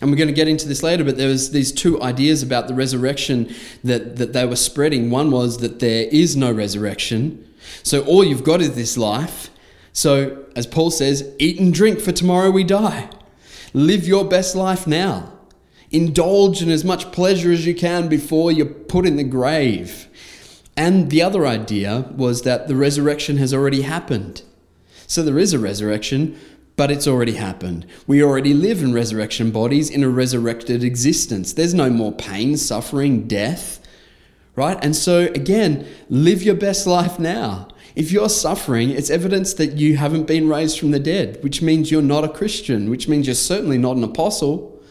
and 0.00 0.10
we're 0.10 0.16
going 0.16 0.28
to 0.28 0.34
get 0.34 0.48
into 0.48 0.66
this 0.66 0.82
later, 0.82 1.04
but 1.04 1.16
there 1.16 1.28
was 1.28 1.50
these 1.50 1.72
two 1.72 2.02
ideas 2.02 2.42
about 2.42 2.68
the 2.68 2.74
resurrection 2.74 3.54
that, 3.84 4.16
that 4.16 4.32
they 4.32 4.46
were 4.46 4.56
spreading. 4.56 5.10
One 5.10 5.30
was 5.30 5.58
that 5.58 5.80
there 5.80 6.06
is 6.10 6.36
no 6.36 6.50
resurrection. 6.50 7.46
So 7.82 8.02
all 8.04 8.24
you've 8.24 8.44
got 8.44 8.60
is 8.60 8.74
this 8.74 8.96
life. 8.96 9.50
So, 9.92 10.46
as 10.56 10.66
Paul 10.66 10.90
says, 10.90 11.28
eat 11.38 11.58
and 11.58 11.74
drink, 11.74 12.00
for 12.00 12.12
tomorrow 12.12 12.50
we 12.50 12.64
die. 12.64 13.10
Live 13.74 14.06
your 14.06 14.24
best 14.24 14.54
life 14.54 14.86
now. 14.86 15.32
Indulge 15.90 16.62
in 16.62 16.70
as 16.70 16.84
much 16.84 17.10
pleasure 17.12 17.50
as 17.50 17.66
you 17.66 17.74
can 17.74 18.08
before 18.08 18.52
you're 18.52 18.66
put 18.66 19.04
in 19.04 19.16
the 19.16 19.24
grave. 19.24 20.08
And 20.76 21.10
the 21.10 21.22
other 21.22 21.46
idea 21.46 22.10
was 22.16 22.42
that 22.42 22.68
the 22.68 22.76
resurrection 22.76 23.36
has 23.38 23.52
already 23.52 23.82
happened. 23.82 24.42
So 25.06 25.22
there 25.22 25.38
is 25.38 25.52
a 25.52 25.58
resurrection, 25.58 26.38
but 26.80 26.90
it's 26.90 27.06
already 27.06 27.34
happened. 27.34 27.84
We 28.06 28.22
already 28.22 28.54
live 28.54 28.82
in 28.82 28.94
resurrection 28.94 29.50
bodies 29.50 29.90
in 29.90 30.02
a 30.02 30.08
resurrected 30.08 30.82
existence. 30.82 31.52
There's 31.52 31.74
no 31.74 31.90
more 31.90 32.10
pain, 32.10 32.56
suffering, 32.56 33.28
death, 33.28 33.86
right? 34.56 34.78
And 34.82 34.96
so, 34.96 35.26
again, 35.34 35.86
live 36.08 36.42
your 36.42 36.54
best 36.54 36.86
life 36.86 37.18
now. 37.18 37.68
If 37.94 38.10
you're 38.10 38.30
suffering, 38.30 38.88
it's 38.88 39.10
evidence 39.10 39.52
that 39.52 39.76
you 39.76 39.98
haven't 39.98 40.26
been 40.26 40.48
raised 40.48 40.80
from 40.80 40.90
the 40.90 40.98
dead, 40.98 41.42
which 41.42 41.60
means 41.60 41.90
you're 41.90 42.00
not 42.00 42.24
a 42.24 42.30
Christian, 42.30 42.88
which 42.88 43.08
means 43.08 43.26
you're 43.26 43.34
certainly 43.34 43.76
not 43.76 43.98
an 43.98 44.04
apostle. 44.04 44.82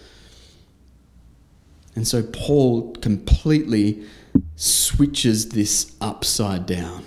And 1.96 2.08
so, 2.08 2.22
Paul 2.22 2.94
completely 2.98 4.04
switches 4.56 5.50
this 5.50 5.96
upside 6.00 6.68
down. 6.68 7.04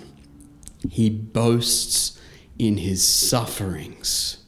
He 0.89 1.09
boasts 1.09 2.19
in 2.59 2.79
his 2.79 3.01
sufferings. 3.01 4.42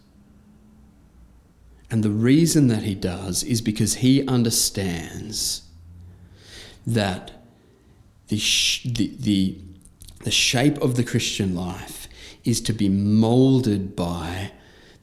And 1.95 2.03
the 2.03 2.09
reason 2.09 2.67
that 2.67 2.83
he 2.83 2.93
does 2.93 3.41
is 3.41 3.61
because 3.61 3.93
he 3.93 4.27
understands 4.27 5.61
that 6.85 7.31
the, 8.27 8.37
sh- 8.37 8.83
the, 8.83 9.15
the, 9.17 9.57
the 10.25 10.29
shape 10.29 10.77
of 10.81 10.97
the 10.97 11.05
Christian 11.05 11.55
life 11.55 12.09
is 12.43 12.59
to 12.63 12.73
be 12.73 12.89
molded 12.89 13.95
by 13.95 14.51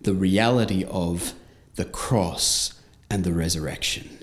the 0.03 0.13
reality 0.13 0.85
of 0.85 1.33
the 1.77 1.87
cross 1.87 2.75
and 3.09 3.25
the 3.25 3.33
resurrection. 3.33 4.19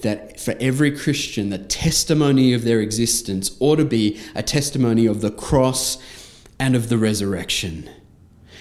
That 0.00 0.38
for 0.38 0.56
every 0.60 0.94
Christian, 0.94 1.48
the 1.48 1.56
testimony 1.56 2.52
of 2.52 2.64
their 2.64 2.80
existence 2.80 3.56
ought 3.60 3.76
to 3.76 3.86
be 3.86 4.20
a 4.34 4.42
testimony 4.42 5.06
of 5.06 5.22
the 5.22 5.30
cross 5.30 5.96
and 6.60 6.76
of 6.76 6.90
the 6.90 6.98
resurrection. 6.98 7.88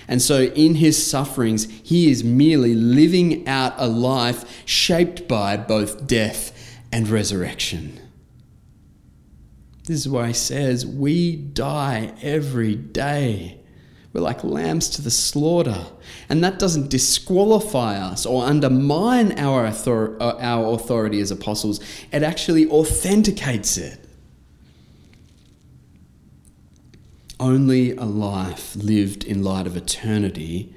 And 0.08 0.22
so, 0.22 0.44
in 0.44 0.76
his 0.76 1.04
sufferings, 1.06 1.66
he 1.84 2.12
is 2.12 2.24
merely 2.24 2.76
living 2.76 3.48
out 3.48 3.74
a 3.78 3.88
life 3.88 4.64
shaped 4.66 5.28
by 5.28 5.58
both 5.58 6.06
death 6.08 6.80
and 6.92 7.08
resurrection. 7.08 8.00
This 9.86 9.98
is 9.98 10.10
why 10.10 10.28
he 10.28 10.34
says, 10.34 10.86
We 10.86 11.36
die 11.36 12.14
every 12.22 12.76
day. 12.76 13.60
We're 14.14 14.22
like 14.22 14.46
lambs 14.46 14.90
to 14.92 15.02
the 15.02 15.12
slaughter. 15.12 15.86
And 16.30 16.42
that 16.44 16.58
doesn't 16.58 16.90
disqualify 16.90 17.98
us 17.98 18.26
or 18.26 18.46
undermine 18.46 19.38
our, 19.38 19.66
uh, 19.66 20.38
our 20.40 20.74
authority 20.74 21.20
as 21.20 21.32
apostles, 21.32 21.82
it 22.14 22.24
actually 22.24 22.68
authenticates 22.70 23.78
it. 23.78 24.05
Only 27.40 27.92
a 27.92 28.06
life 28.06 28.76
lived 28.76 29.24
in 29.24 29.44
light 29.44 29.68
of 29.68 29.76
eternity 29.76 30.74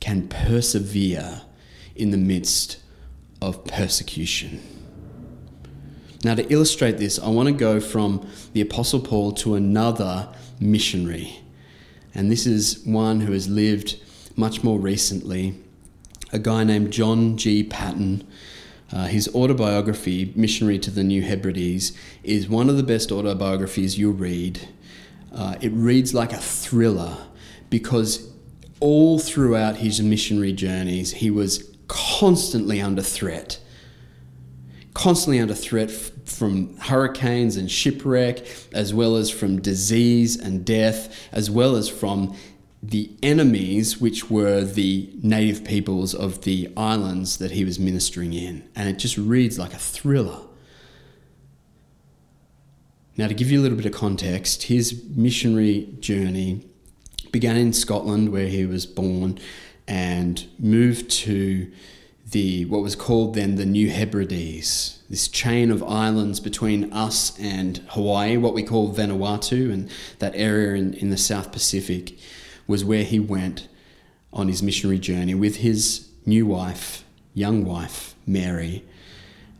can 0.00 0.28
persevere 0.28 1.42
in 1.94 2.10
the 2.10 2.16
midst 2.16 2.78
of 3.42 3.64
persecution. 3.64 4.62
Now, 6.24 6.34
to 6.34 6.50
illustrate 6.50 6.96
this, 6.96 7.18
I 7.18 7.28
want 7.28 7.48
to 7.48 7.54
go 7.54 7.80
from 7.80 8.26
the 8.54 8.62
Apostle 8.62 9.00
Paul 9.00 9.32
to 9.32 9.54
another 9.56 10.28
missionary. 10.58 11.40
And 12.14 12.32
this 12.32 12.46
is 12.46 12.82
one 12.86 13.20
who 13.20 13.32
has 13.32 13.48
lived 13.48 14.00
much 14.36 14.64
more 14.64 14.78
recently, 14.78 15.54
a 16.32 16.38
guy 16.38 16.64
named 16.64 16.92
John 16.92 17.36
G. 17.36 17.62
Patton. 17.62 18.26
Uh, 18.92 19.06
his 19.06 19.28
autobiography, 19.34 20.32
Missionary 20.36 20.78
to 20.78 20.90
the 20.90 21.04
New 21.04 21.22
Hebrides, 21.22 21.92
is 22.22 22.48
one 22.48 22.70
of 22.70 22.76
the 22.76 22.82
best 22.82 23.10
autobiographies 23.12 23.98
you'll 23.98 24.12
read. 24.12 24.68
Uh, 25.34 25.56
it 25.60 25.72
reads 25.72 26.14
like 26.14 26.32
a 26.32 26.38
thriller 26.38 27.16
because 27.68 28.30
all 28.80 29.18
throughout 29.18 29.76
his 29.76 30.00
missionary 30.00 30.52
journeys, 30.52 31.12
he 31.12 31.30
was 31.30 31.74
constantly 31.88 32.80
under 32.80 33.02
threat. 33.02 33.58
Constantly 34.94 35.40
under 35.40 35.54
threat 35.54 35.90
f- 35.90 36.12
from 36.24 36.76
hurricanes 36.76 37.56
and 37.56 37.70
shipwreck, 37.70 38.46
as 38.72 38.94
well 38.94 39.16
as 39.16 39.28
from 39.28 39.60
disease 39.60 40.36
and 40.36 40.64
death, 40.64 41.28
as 41.32 41.50
well 41.50 41.74
as 41.74 41.88
from 41.88 42.36
the 42.82 43.10
enemies, 43.22 44.00
which 44.00 44.30
were 44.30 44.62
the 44.62 45.10
native 45.22 45.64
peoples 45.64 46.14
of 46.14 46.42
the 46.42 46.70
islands 46.76 47.38
that 47.38 47.50
he 47.52 47.64
was 47.64 47.78
ministering 47.78 48.34
in. 48.34 48.68
And 48.76 48.88
it 48.88 48.98
just 48.98 49.16
reads 49.16 49.58
like 49.58 49.72
a 49.72 49.78
thriller. 49.78 50.43
Now, 53.16 53.28
to 53.28 53.34
give 53.34 53.50
you 53.50 53.60
a 53.60 53.62
little 53.62 53.76
bit 53.76 53.86
of 53.86 53.92
context, 53.92 54.64
his 54.64 55.04
missionary 55.14 55.88
journey 56.00 56.64
began 57.30 57.56
in 57.56 57.72
Scotland, 57.72 58.30
where 58.32 58.48
he 58.48 58.66
was 58.66 58.86
born, 58.86 59.38
and 59.86 60.46
moved 60.58 61.10
to 61.10 61.70
the 62.30 62.64
what 62.64 62.82
was 62.82 62.96
called 62.96 63.34
then 63.34 63.54
the 63.54 63.66
New 63.66 63.90
Hebrides, 63.90 65.02
this 65.08 65.28
chain 65.28 65.70
of 65.70 65.82
islands 65.82 66.40
between 66.40 66.92
us 66.92 67.38
and 67.38 67.78
Hawaii, 67.90 68.36
what 68.36 68.54
we 68.54 68.62
call 68.64 68.92
Vanuatu, 68.92 69.72
and 69.72 69.88
that 70.18 70.32
area 70.34 70.74
in, 70.74 70.94
in 70.94 71.10
the 71.10 71.16
South 71.16 71.52
Pacific, 71.52 72.18
was 72.66 72.84
where 72.84 73.04
he 73.04 73.20
went 73.20 73.68
on 74.32 74.48
his 74.48 74.62
missionary 74.62 74.98
journey 74.98 75.34
with 75.34 75.56
his 75.56 76.08
new 76.26 76.46
wife, 76.46 77.04
young 77.34 77.64
wife, 77.64 78.16
Mary. 78.26 78.84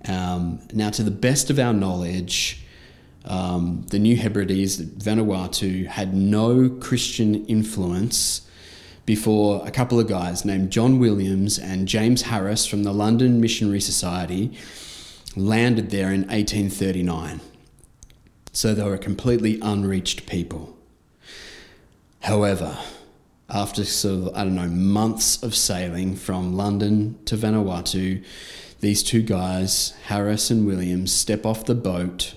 Um, 0.08 0.60
now, 0.72 0.90
to 0.90 1.04
the 1.04 1.10
best 1.12 1.50
of 1.50 1.58
our 1.60 1.72
knowledge, 1.72 2.63
um, 3.24 3.86
the 3.90 3.98
New 3.98 4.16
Hebrides, 4.16 4.80
Vanuatu, 4.80 5.86
had 5.86 6.14
no 6.14 6.68
Christian 6.68 7.46
influence 7.46 8.42
before 9.06 9.66
a 9.66 9.70
couple 9.70 10.00
of 10.00 10.08
guys 10.08 10.44
named 10.44 10.70
John 10.70 10.98
Williams 10.98 11.58
and 11.58 11.86
James 11.88 12.22
Harris 12.22 12.66
from 12.66 12.84
the 12.84 12.92
London 12.92 13.40
Missionary 13.40 13.80
Society 13.80 14.56
landed 15.36 15.90
there 15.90 16.12
in 16.12 16.22
1839. 16.22 17.40
So 18.52 18.74
they 18.74 18.82
were 18.82 18.94
a 18.94 18.98
completely 18.98 19.58
unreached 19.60 20.26
people. 20.26 20.76
However, 22.20 22.78
after 23.50 23.84
sort 23.84 24.28
of, 24.28 24.36
I 24.36 24.44
don't 24.44 24.54
know, 24.54 24.68
months 24.68 25.42
of 25.42 25.54
sailing 25.54 26.16
from 26.16 26.54
London 26.56 27.18
to 27.26 27.36
Vanuatu, 27.36 28.24
these 28.80 29.02
two 29.02 29.22
guys, 29.22 29.94
Harris 30.06 30.50
and 30.50 30.66
Williams, 30.66 31.12
step 31.12 31.44
off 31.44 31.66
the 31.66 31.74
boat, 31.74 32.34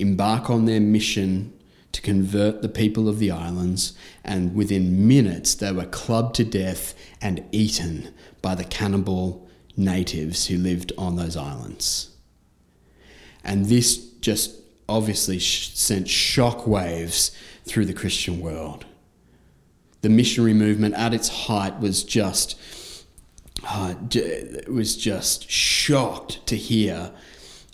embark 0.00 0.50
on 0.50 0.64
their 0.64 0.80
mission 0.80 1.52
to 1.92 2.02
convert 2.02 2.62
the 2.62 2.68
people 2.68 3.08
of 3.08 3.18
the 3.18 3.30
islands, 3.30 3.96
and 4.24 4.54
within 4.54 5.08
minutes 5.08 5.54
they 5.54 5.72
were 5.72 5.86
clubbed 5.86 6.34
to 6.36 6.44
death 6.44 6.94
and 7.20 7.44
eaten 7.50 8.12
by 8.42 8.54
the 8.54 8.64
cannibal 8.64 9.48
natives 9.76 10.46
who 10.46 10.56
lived 10.56 10.92
on 10.98 11.16
those 11.16 11.36
islands. 11.36 12.10
And 13.42 13.66
this 13.66 13.96
just 14.20 14.56
obviously 14.88 15.38
sh- 15.38 15.70
sent 15.74 16.08
shock 16.08 16.66
waves 16.66 17.36
through 17.64 17.86
the 17.86 17.94
Christian 17.94 18.40
world. 18.40 18.84
The 20.02 20.08
missionary 20.08 20.54
movement 20.54 20.94
at 20.94 21.14
its 21.14 21.28
height 21.28 21.80
was 21.80 22.04
just 22.04 22.60
uh, 23.66 23.94
was 24.68 24.96
just 24.96 25.50
shocked 25.50 26.46
to 26.46 26.56
hear 26.56 27.12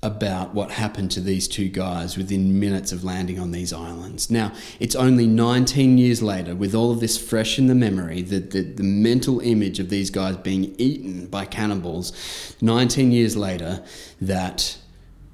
about 0.05 0.53
what 0.53 0.71
happened 0.71 1.11
to 1.11 1.21
these 1.21 1.49
two 1.49 1.67
guys 1.67 2.19
within 2.19 2.61
minutes 2.61 2.93
of 2.93 3.03
landing 3.03 3.41
on 3.41 3.53
these 3.53 3.73
islands. 3.73 4.31
Now, 4.31 4.53
it's 4.79 4.95
only 4.95 5.27
19 5.27 5.97
years 5.97 6.23
later, 6.23 6.55
with 6.55 6.75
all 6.75 6.93
of 6.93 7.01
this 7.01 7.17
fresh 7.17 7.59
in 7.59 7.69
the 7.69 7.75
memory, 7.75 8.21
the, 8.21 8.39
the, 8.39 8.61
the, 8.61 8.83
mental 8.83 9.41
image 9.41 9.81
of 9.81 9.89
these 9.89 10.11
guys 10.11 10.37
being 10.37 10.75
eaten 10.77 11.27
by 11.27 11.47
cannibals, 11.47 12.13
19 12.61 13.13
years 13.13 13.35
later, 13.35 13.83
that 14.21 14.77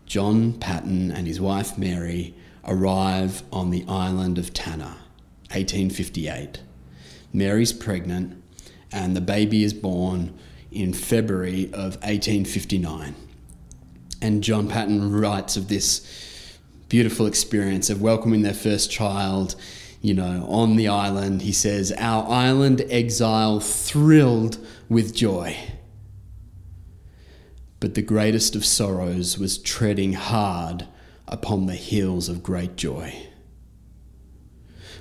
John 0.06 0.52
Patton 0.52 1.11
and 1.11 1.26
his 1.26 1.40
wife 1.40 1.76
Mary 1.76 2.33
arrive 2.64 3.42
on 3.52 3.70
the 3.70 3.85
island 3.88 4.38
of 4.38 4.54
Tanna, 4.54 4.98
1858. 5.50 6.61
Mary's 7.33 7.72
pregnant, 7.72 8.40
and 8.92 9.16
the 9.16 9.20
baby 9.20 9.64
is 9.64 9.74
born 9.74 10.38
in 10.70 10.92
February 10.92 11.64
of 11.72 11.96
1859. 12.04 13.16
And 14.22 14.42
John 14.42 14.68
Patton 14.68 15.12
writes 15.12 15.56
of 15.56 15.68
this 15.68 16.06
beautiful 16.88 17.26
experience 17.26 17.88
of 17.88 18.02
welcoming 18.02 18.42
their 18.42 18.52
first 18.52 18.90
child, 18.90 19.54
you 20.02 20.12
know, 20.12 20.46
on 20.48 20.76
the 20.76 20.88
island. 20.88 21.42
He 21.42 21.52
says, 21.52 21.92
Our 21.96 22.28
island 22.28 22.85
exile 22.90 23.61
thrilled 23.61 24.59
with 24.88 25.14
joy. 25.14 25.56
But 27.78 27.94
the 27.94 28.02
greatest 28.02 28.54
of 28.54 28.64
sorrows 28.66 29.38
was 29.38 29.56
treading 29.56 30.12
hard 30.12 30.87
upon 31.26 31.66
the 31.66 31.76
heels 31.76 32.28
of 32.28 32.42
great 32.42 32.76
joy. 32.76 33.14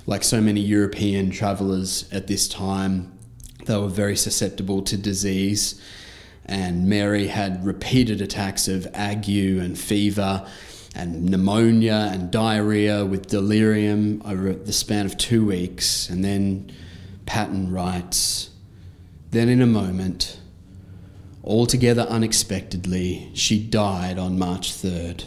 Like 0.06 0.24
so 0.24 0.40
many 0.40 0.60
European 0.60 1.30
travellers 1.30 2.08
at 2.10 2.26
this 2.26 2.48
time, 2.48 3.18
they 3.66 3.76
were 3.76 3.88
very 3.88 4.16
susceptible 4.16 4.80
to 4.82 4.96
disease 4.96 5.80
and 6.50 6.88
Mary 6.88 7.28
had 7.28 7.64
repeated 7.64 8.20
attacks 8.20 8.66
of 8.66 8.88
ague 8.92 9.28
and 9.28 9.78
fever 9.78 10.44
and 10.96 11.30
pneumonia 11.30 12.10
and 12.12 12.32
diarrhea 12.32 13.06
with 13.06 13.28
delirium 13.28 14.20
over 14.24 14.52
the 14.52 14.72
span 14.72 15.06
of 15.06 15.16
two 15.16 15.46
weeks. 15.46 16.10
And 16.10 16.24
then 16.24 16.72
Patton 17.24 17.70
writes, 17.70 18.50
Then 19.30 19.48
in 19.48 19.62
a 19.62 19.66
moment, 19.66 20.40
altogether 21.44 22.02
unexpectedly, 22.02 23.30
she 23.32 23.62
died 23.62 24.18
on 24.18 24.36
March 24.36 24.72
3rd. 24.72 25.26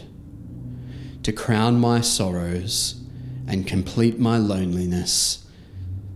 To 1.24 1.32
crown 1.32 1.80
my 1.80 2.02
sorrows 2.02 3.02
and 3.48 3.66
complete 3.66 4.20
my 4.20 4.38
loneliness, 4.38 5.46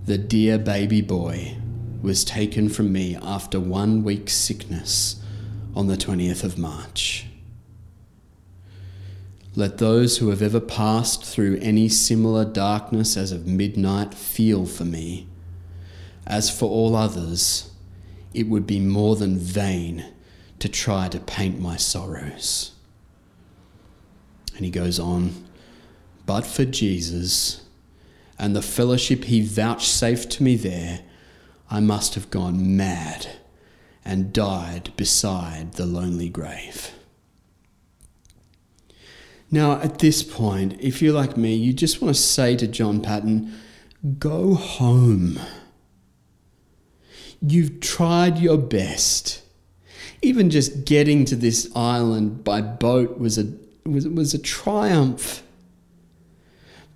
the 0.05 0.17
dear 0.17 0.57
baby 0.57 1.01
boy 1.01 1.55
was 2.01 2.23
taken 2.23 2.69
from 2.69 2.91
me 2.91 3.15
after 3.21 3.59
one 3.59 4.03
week's 4.03 4.33
sickness 4.33 5.21
on 5.75 5.87
the 5.87 5.97
20th 5.97 6.43
of 6.43 6.57
March. 6.57 7.25
Let 9.55 9.79
those 9.79 10.17
who 10.17 10.29
have 10.29 10.41
ever 10.41 10.59
passed 10.59 11.25
through 11.25 11.57
any 11.61 11.89
similar 11.89 12.45
darkness 12.45 13.17
as 13.17 13.31
of 13.31 13.47
midnight 13.47 14.13
feel 14.13 14.67
for 14.67 14.85
me. 14.85 15.27
As 16.27 16.55
for 16.55 16.69
all 16.69 16.95
others, 16.95 17.71
it 18.33 18.47
would 18.47 18.67
be 18.67 18.79
more 18.79 19.15
than 19.15 19.39
vain 19.39 20.05
to 20.59 20.69
try 20.69 21.07
to 21.09 21.19
paint 21.19 21.59
my 21.59 21.75
sorrows. 21.75 22.73
And 24.55 24.63
he 24.63 24.69
goes 24.71 24.99
on, 24.99 25.45
but 26.27 26.45
for 26.45 26.65
Jesus 26.65 27.63
and 28.37 28.55
the 28.55 28.61
fellowship 28.61 29.23
he 29.23 29.41
vouchsafed 29.41 30.29
to 30.33 30.43
me 30.43 30.55
there, 30.55 31.01
I 31.69 31.79
must 31.79 32.15
have 32.15 32.29
gone 32.29 32.77
mad 32.77 33.27
and 34.05 34.31
died 34.31 34.91
beside 34.95 35.73
the 35.73 35.85
lonely 35.85 36.29
grave. 36.29 36.91
Now, 39.51 39.79
at 39.81 39.99
this 39.99 40.23
point, 40.23 40.77
if 40.79 41.01
you're 41.01 41.13
like 41.13 41.37
me, 41.37 41.55
you 41.55 41.73
just 41.73 42.01
want 42.01 42.15
to 42.15 42.21
say 42.21 42.55
to 42.57 42.67
John 42.67 43.01
Patton, 43.01 43.53
go 44.19 44.55
home. 44.55 45.39
You've 47.41 47.79
tried 47.79 48.39
your 48.39 48.57
best. 48.57 49.41
Even 50.21 50.49
just 50.49 50.85
getting 50.85 51.23
to 51.25 51.35
this 51.35 51.69
island 51.75 52.43
by 52.43 52.61
boat 52.61 53.19
was 53.19 53.37
a, 53.37 53.53
was, 53.85 54.07
was 54.07 54.33
a 54.33 54.39
triumph. 54.39 55.43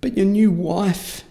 But 0.00 0.16
your 0.16 0.26
new 0.26 0.50
wife, 0.50 1.24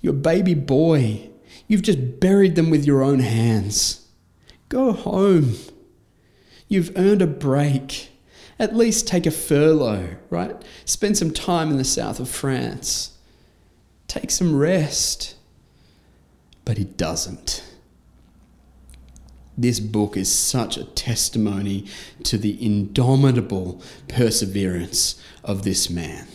your 0.00 0.14
baby 0.14 0.54
boy, 0.54 1.28
You've 1.66 1.82
just 1.82 2.20
buried 2.20 2.56
them 2.56 2.70
with 2.70 2.84
your 2.84 3.02
own 3.02 3.20
hands. 3.20 4.06
Go 4.68 4.92
home. 4.92 5.54
You've 6.68 6.92
earned 6.96 7.22
a 7.22 7.26
break. 7.26 8.10
At 8.58 8.76
least 8.76 9.08
take 9.08 9.26
a 9.26 9.30
furlough, 9.30 10.16
right? 10.30 10.62
Spend 10.84 11.16
some 11.16 11.32
time 11.32 11.70
in 11.70 11.78
the 11.78 11.84
south 11.84 12.20
of 12.20 12.28
France. 12.28 13.16
Take 14.06 14.30
some 14.30 14.56
rest. 14.56 15.36
But 16.64 16.78
he 16.78 16.84
doesn't. 16.84 17.64
This 19.56 19.78
book 19.80 20.16
is 20.16 20.32
such 20.32 20.76
a 20.76 20.84
testimony 20.84 21.86
to 22.24 22.36
the 22.36 22.64
indomitable 22.64 23.80
perseverance 24.08 25.20
of 25.44 25.62
this 25.62 25.88
man. 25.88 26.26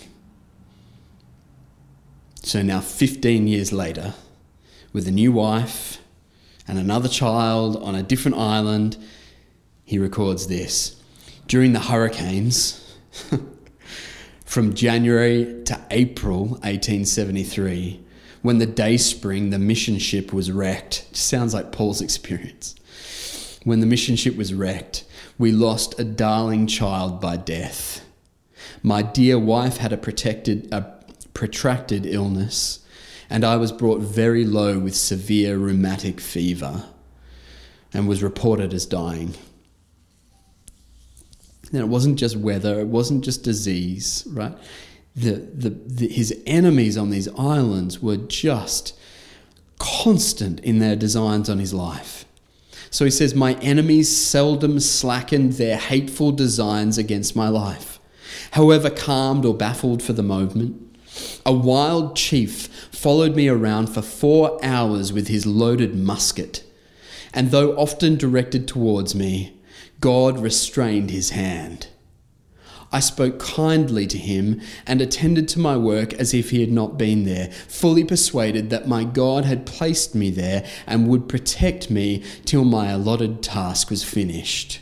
So 2.43 2.61
now, 2.61 2.79
15 2.79 3.47
years 3.47 3.73
later, 3.73 4.13
with 4.93 5.07
a 5.07 5.11
new 5.11 5.31
wife 5.31 5.99
and 6.67 6.77
another 6.77 7.07
child 7.07 7.75
on 7.77 7.95
a 7.95 8.03
different 8.03 8.37
island, 8.37 8.97
he 9.83 9.97
records 9.97 10.47
this. 10.47 11.01
During 11.47 11.73
the 11.73 11.79
hurricanes, 11.79 12.95
from 14.45 14.73
January 14.73 15.63
to 15.65 15.79
April 15.91 16.47
1873, 16.47 18.03
when 18.41 18.57
the 18.57 18.65
Dayspring, 18.65 19.49
the 19.49 19.59
mission 19.59 19.99
ship, 19.99 20.31
was 20.31 20.51
wrecked, 20.51 21.05
sounds 21.11 21.53
like 21.53 21.71
Paul's 21.71 22.01
experience. 22.07 22.75
When 23.63 23.79
the 23.79 23.85
mission 23.85 24.15
ship 24.15 24.35
was 24.35 24.53
wrecked, 24.53 25.05
we 25.37 25.51
lost 25.51 25.99
a 25.99 26.03
darling 26.03 26.67
child 26.67 27.19
by 27.19 27.37
death. 27.37 28.05
My 28.81 29.01
dear 29.01 29.37
wife 29.37 29.77
had 29.77 29.93
a 29.93 29.97
protected, 29.97 30.71
a 30.71 30.99
protracted 31.33 32.05
illness, 32.05 32.78
and 33.29 33.43
I 33.43 33.57
was 33.57 33.71
brought 33.71 34.01
very 34.01 34.45
low 34.45 34.79
with 34.79 34.95
severe 34.95 35.57
rheumatic 35.57 36.19
fever 36.19 36.85
and 37.93 38.07
was 38.07 38.23
reported 38.23 38.73
as 38.73 38.85
dying. 38.85 39.35
And 41.71 41.81
it 41.81 41.87
wasn't 41.87 42.17
just 42.17 42.35
weather, 42.35 42.79
it 42.79 42.87
wasn't 42.87 43.23
just 43.23 43.43
disease, 43.43 44.25
right? 44.31 44.57
The, 45.15 45.33
the, 45.33 45.69
the, 45.69 46.07
his 46.07 46.35
enemies 46.47 46.97
on 46.97 47.09
these 47.09 47.27
islands 47.37 48.01
were 48.01 48.17
just 48.17 48.97
constant 49.77 50.59
in 50.61 50.79
their 50.79 50.95
designs 50.95 51.49
on 51.49 51.59
his 51.59 51.73
life. 51.73 52.25
So 52.89 53.05
he 53.05 53.11
says, 53.11 53.35
My 53.35 53.53
enemies 53.55 54.15
seldom 54.15 54.79
slackened 54.79 55.53
their 55.53 55.77
hateful 55.77 56.31
designs 56.31 56.97
against 56.97 57.35
my 57.35 57.47
life. 57.47 57.99
However 58.51 58.89
calmed 58.89 59.45
or 59.45 59.53
baffled 59.53 60.01
for 60.01 60.13
the 60.13 60.23
moment, 60.23 60.88
a 61.45 61.53
wild 61.53 62.15
chief 62.15 62.67
followed 62.91 63.35
me 63.35 63.47
around 63.47 63.87
for 63.87 64.01
four 64.01 64.59
hours 64.63 65.13
with 65.13 65.27
his 65.27 65.45
loaded 65.45 65.95
musket, 65.95 66.63
and 67.33 67.51
though 67.51 67.75
often 67.77 68.17
directed 68.17 68.67
towards 68.67 69.15
me, 69.15 69.57
God 69.99 70.39
restrained 70.39 71.11
his 71.11 71.31
hand. 71.31 71.87
I 72.91 72.99
spoke 72.99 73.39
kindly 73.39 74.07
to 74.07 74.17
him 74.17 74.61
and 74.87 74.99
attended 74.99 75.47
to 75.49 75.59
my 75.59 75.77
work 75.77 76.13
as 76.13 76.33
if 76.33 76.49
he 76.49 76.61
had 76.61 76.71
not 76.71 76.97
been 76.97 77.23
there, 77.23 77.51
fully 77.67 78.03
persuaded 78.03 78.71
that 78.71 78.87
my 78.87 79.03
God 79.03 79.45
had 79.45 79.67
placed 79.67 80.15
me 80.15 80.31
there 80.31 80.65
and 80.87 81.07
would 81.07 81.29
protect 81.29 81.91
me 81.91 82.23
till 82.45 82.65
my 82.65 82.89
allotted 82.89 83.43
task 83.43 83.91
was 83.91 84.03
finished. 84.03 84.79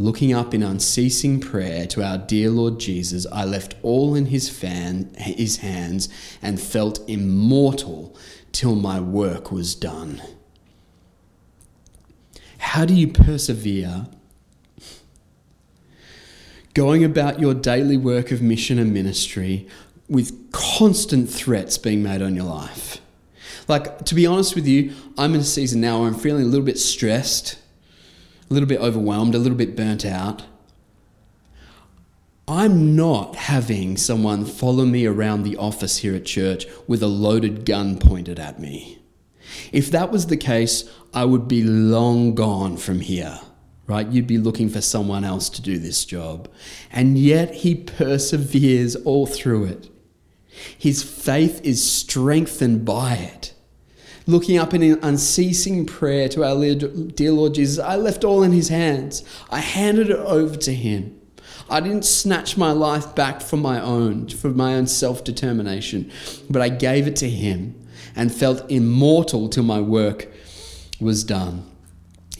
Looking 0.00 0.32
up 0.32 0.54
in 0.54 0.62
unceasing 0.62 1.40
prayer 1.40 1.86
to 1.88 2.02
our 2.02 2.16
dear 2.16 2.48
Lord 2.48 2.80
Jesus, 2.80 3.26
I 3.30 3.44
left 3.44 3.74
all 3.82 4.14
in 4.14 4.26
his, 4.26 4.48
fan, 4.48 5.12
his 5.18 5.58
hands 5.58 6.08
and 6.40 6.58
felt 6.58 7.06
immortal 7.06 8.16
till 8.50 8.76
my 8.76 8.98
work 8.98 9.52
was 9.52 9.74
done. 9.74 10.22
How 12.56 12.86
do 12.86 12.94
you 12.94 13.08
persevere 13.08 14.06
going 16.72 17.04
about 17.04 17.38
your 17.38 17.52
daily 17.52 17.98
work 17.98 18.30
of 18.30 18.40
mission 18.40 18.78
and 18.78 18.94
ministry 18.94 19.68
with 20.08 20.50
constant 20.50 21.28
threats 21.28 21.76
being 21.76 22.02
made 22.02 22.22
on 22.22 22.34
your 22.34 22.46
life. 22.46 23.02
Like, 23.68 24.04
to 24.06 24.14
be 24.14 24.26
honest 24.26 24.54
with 24.54 24.66
you, 24.66 24.94
I'm 25.18 25.34
in 25.34 25.40
a 25.40 25.44
season 25.44 25.82
now 25.82 25.98
where 26.00 26.08
I'm 26.08 26.14
feeling 26.14 26.44
a 26.44 26.48
little 26.48 26.64
bit 26.64 26.78
stressed, 26.78 27.58
a 28.50 28.54
little 28.54 28.68
bit 28.68 28.80
overwhelmed, 28.80 29.34
a 29.34 29.38
little 29.38 29.56
bit 29.56 29.76
burnt 29.76 30.04
out. 30.04 30.44
I'm 32.48 32.96
not 32.96 33.36
having 33.36 33.96
someone 33.96 34.44
follow 34.44 34.84
me 34.84 35.06
around 35.06 35.44
the 35.44 35.56
office 35.56 35.98
here 35.98 36.16
at 36.16 36.24
church 36.24 36.66
with 36.88 37.02
a 37.02 37.06
loaded 37.06 37.64
gun 37.64 37.98
pointed 37.98 38.40
at 38.40 38.58
me. 38.58 38.98
If 39.72 39.90
that 39.92 40.10
was 40.10 40.26
the 40.26 40.36
case, 40.36 40.90
I 41.14 41.24
would 41.24 41.46
be 41.46 41.62
long 41.62 42.34
gone 42.34 42.76
from 42.76 43.00
here 43.00 43.40
right? 43.90 44.06
You'd 44.06 44.28
be 44.28 44.38
looking 44.38 44.68
for 44.68 44.80
someone 44.80 45.24
else 45.24 45.48
to 45.50 45.60
do 45.60 45.76
this 45.76 46.04
job. 46.04 46.48
And 46.92 47.18
yet 47.18 47.52
he 47.52 47.74
perseveres 47.74 48.94
all 48.94 49.26
through 49.26 49.64
it. 49.64 49.90
His 50.78 51.02
faith 51.02 51.60
is 51.64 51.82
strengthened 51.82 52.84
by 52.84 53.14
it. 53.14 53.52
Looking 54.30 54.58
up 54.58 54.74
in 54.74 54.96
unceasing 55.02 55.86
prayer 55.86 56.28
to 56.28 56.44
our 56.44 56.74
dear 56.76 57.32
Lord 57.32 57.54
Jesus, 57.54 57.84
I 57.84 57.96
left 57.96 58.22
all 58.22 58.44
in 58.44 58.52
his 58.52 58.68
hands. 58.68 59.24
I 59.50 59.58
handed 59.58 60.08
it 60.08 60.20
over 60.20 60.54
to 60.56 60.72
him. 60.72 61.20
I 61.68 61.80
didn't 61.80 62.04
snatch 62.04 62.56
my 62.56 62.70
life 62.70 63.12
back 63.16 63.40
from 63.40 63.60
my 63.60 63.80
own, 63.80 64.28
for 64.28 64.50
my 64.50 64.76
own 64.76 64.86
self 64.86 65.24
determination, 65.24 66.12
but 66.48 66.62
I 66.62 66.68
gave 66.68 67.08
it 67.08 67.16
to 67.16 67.28
him 67.28 67.74
and 68.14 68.32
felt 68.32 68.70
immortal 68.70 69.48
till 69.48 69.64
my 69.64 69.80
work 69.80 70.28
was 71.00 71.24
done. 71.24 71.68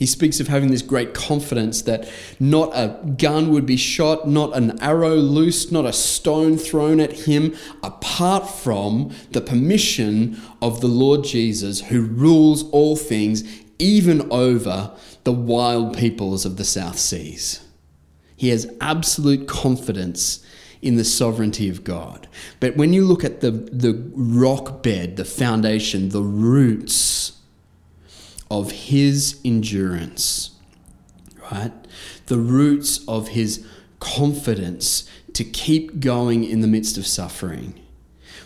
He 0.00 0.06
speaks 0.06 0.40
of 0.40 0.48
having 0.48 0.70
this 0.70 0.80
great 0.80 1.12
confidence 1.12 1.82
that 1.82 2.08
not 2.40 2.70
a 2.72 2.98
gun 3.18 3.50
would 3.50 3.66
be 3.66 3.76
shot, 3.76 4.26
not 4.26 4.56
an 4.56 4.80
arrow 4.80 5.16
loosed, 5.16 5.70
not 5.72 5.84
a 5.84 5.92
stone 5.92 6.56
thrown 6.56 7.00
at 7.00 7.12
him, 7.12 7.54
apart 7.82 8.48
from 8.48 9.12
the 9.32 9.42
permission 9.42 10.40
of 10.62 10.80
the 10.80 10.86
Lord 10.86 11.22
Jesus, 11.22 11.82
who 11.82 12.00
rules 12.00 12.62
all 12.70 12.96
things, 12.96 13.44
even 13.78 14.26
over 14.32 14.90
the 15.24 15.32
wild 15.32 15.98
peoples 15.98 16.46
of 16.46 16.56
the 16.56 16.64
South 16.64 16.98
Seas. 16.98 17.62
He 18.34 18.48
has 18.48 18.74
absolute 18.80 19.46
confidence 19.46 20.42
in 20.80 20.96
the 20.96 21.04
sovereignty 21.04 21.68
of 21.68 21.84
God. 21.84 22.26
But 22.58 22.74
when 22.74 22.94
you 22.94 23.04
look 23.04 23.22
at 23.22 23.42
the, 23.42 23.50
the 23.50 24.02
rock 24.14 24.82
bed, 24.82 25.16
the 25.16 25.26
foundation, 25.26 26.08
the 26.08 26.22
roots, 26.22 27.39
of 28.50 28.70
his 28.70 29.40
endurance, 29.44 30.50
right? 31.52 31.72
The 32.26 32.38
roots 32.38 33.06
of 33.06 33.28
his 33.28 33.64
confidence 34.00 35.08
to 35.34 35.44
keep 35.44 36.00
going 36.00 36.44
in 36.44 36.60
the 36.60 36.66
midst 36.66 36.98
of 36.98 37.06
suffering. 37.06 37.74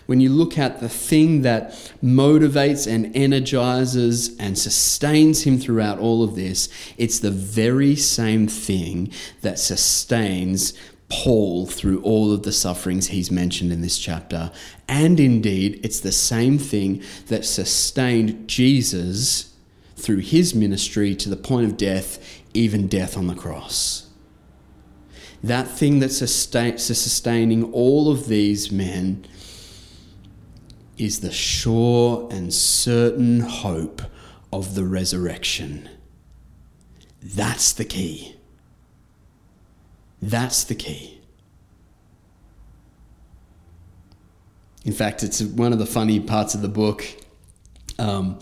When 0.07 0.21
you 0.21 0.29
look 0.29 0.59
at 0.59 0.81
the 0.81 0.89
thing 0.89 1.43
that 1.43 1.71
motivates 2.03 2.87
and 2.87 3.17
energizes 3.17 4.37
and 4.39 4.59
sustains 4.59 5.45
him 5.45 5.59
throughout 5.59 5.99
all 5.99 6.23
of 6.23 6.35
this, 6.35 6.69
it's 6.99 7.21
the 7.21 7.31
very 7.31 7.97
same 7.97 8.47
thing 8.47 9.11
that 9.41 9.59
sustains 9.59 10.75
Paul 11.09 11.67
through 11.67 12.03
all 12.03 12.33
of 12.33 12.43
the 12.43 12.53
sufferings 12.53 13.09
he's 13.09 13.31
mentioned 13.31 13.73
in 13.73 13.81
this 13.81 13.99
chapter. 13.99 14.51
And 14.89 15.19
indeed, 15.19 15.81
it's 15.83 16.01
the 16.01 16.13
same 16.13 16.59
thing 16.59 17.03
that 17.29 17.47
sustained 17.47 18.47
Jesus 18.47 19.54
through 20.05 20.19
his 20.19 20.55
ministry 20.55 21.15
to 21.17 21.29
the 21.29 21.37
point 21.37 21.67
of 21.67 21.77
death, 21.77 22.43
even 22.53 22.87
death 22.87 23.17
on 23.17 23.27
the 23.27 23.35
cross. 23.35 24.11
That 25.43 25.69
thing 25.69 25.99
that's 25.99 26.19
sustaining 26.19 27.73
all 27.73 28.11
of 28.11 28.29
these 28.29 28.71
men 28.71 29.27
is 30.97 31.21
the 31.21 31.33
sure 31.33 32.29
and 32.31 32.53
certain 32.53 33.41
hope 33.41 34.03
of 34.53 34.75
the 34.75 34.85
resurrection. 34.85 35.89
That's 37.23 37.73
the 37.73 37.85
key. 37.85 38.37
That's 40.23 40.65
the 40.65 40.75
key. 40.75 41.21
In 44.85 44.93
fact, 44.93 45.23
it's 45.23 45.43
one 45.43 45.73
of 45.73 45.79
the 45.79 45.87
funny 45.87 46.21
parts 46.21 46.55
of 46.55 46.63
the 46.63 46.69
book. 46.69 47.05
Um, 47.99 48.39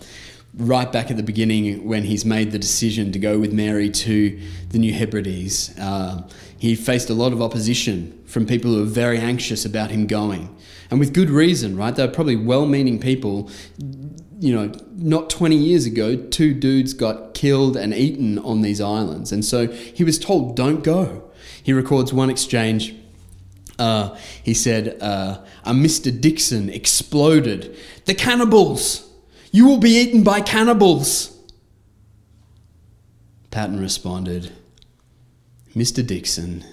right 0.55 0.91
back 0.91 1.09
at 1.09 1.17
the 1.17 1.23
beginning 1.23 1.87
when 1.87 2.03
he's 2.03 2.25
made 2.25 2.51
the 2.51 2.59
decision 2.59 3.11
to 3.11 3.19
go 3.19 3.39
with 3.39 3.51
Mary 3.51 3.89
to 3.89 4.39
the 4.69 4.77
New 4.77 4.93
Hebrides. 4.93 5.77
Uh, 5.79 6.27
he 6.57 6.75
faced 6.75 7.09
a 7.09 7.13
lot 7.13 7.33
of 7.33 7.41
opposition 7.41 8.21
from 8.25 8.45
people 8.45 8.71
who 8.71 8.79
were 8.79 8.85
very 8.85 9.17
anxious 9.17 9.65
about 9.65 9.89
him 9.89 10.07
going. 10.07 10.55
And 10.89 10.99
with 10.99 11.13
good 11.13 11.29
reason, 11.29 11.75
right? 11.75 11.95
They 11.95 12.05
were 12.05 12.11
probably 12.11 12.35
well 12.35 12.65
meaning 12.65 12.99
people. 12.99 13.49
You 14.39 14.53
know, 14.53 14.71
not 14.95 15.29
20 15.29 15.55
years 15.55 15.85
ago, 15.85 16.15
two 16.15 16.53
dudes 16.53 16.93
got 16.93 17.33
killed 17.33 17.75
and 17.75 17.93
eaten 17.93 18.37
on 18.39 18.61
these 18.61 18.79
islands. 18.79 19.31
And 19.31 19.43
so 19.43 19.67
he 19.67 20.03
was 20.03 20.19
told, 20.19 20.55
don't 20.55 20.83
go. 20.83 21.23
He 21.63 21.73
records 21.73 22.13
one 22.13 22.29
exchange. 22.29 22.95
Uh, 23.79 24.15
he 24.43 24.53
said, 24.53 25.01
uh, 25.01 25.43
a 25.65 25.71
Mr. 25.71 26.19
Dickson 26.19 26.69
exploded. 26.69 27.75
The 28.05 28.13
cannibals! 28.13 29.02
You 29.53 29.67
will 29.67 29.77
be 29.77 29.91
eaten 29.91 30.23
by 30.23 30.41
cannibals. 30.41 31.29
Patton 33.51 33.79
responded, 33.79 34.51
Mr. 35.75 36.05
Dickson, 36.05 36.65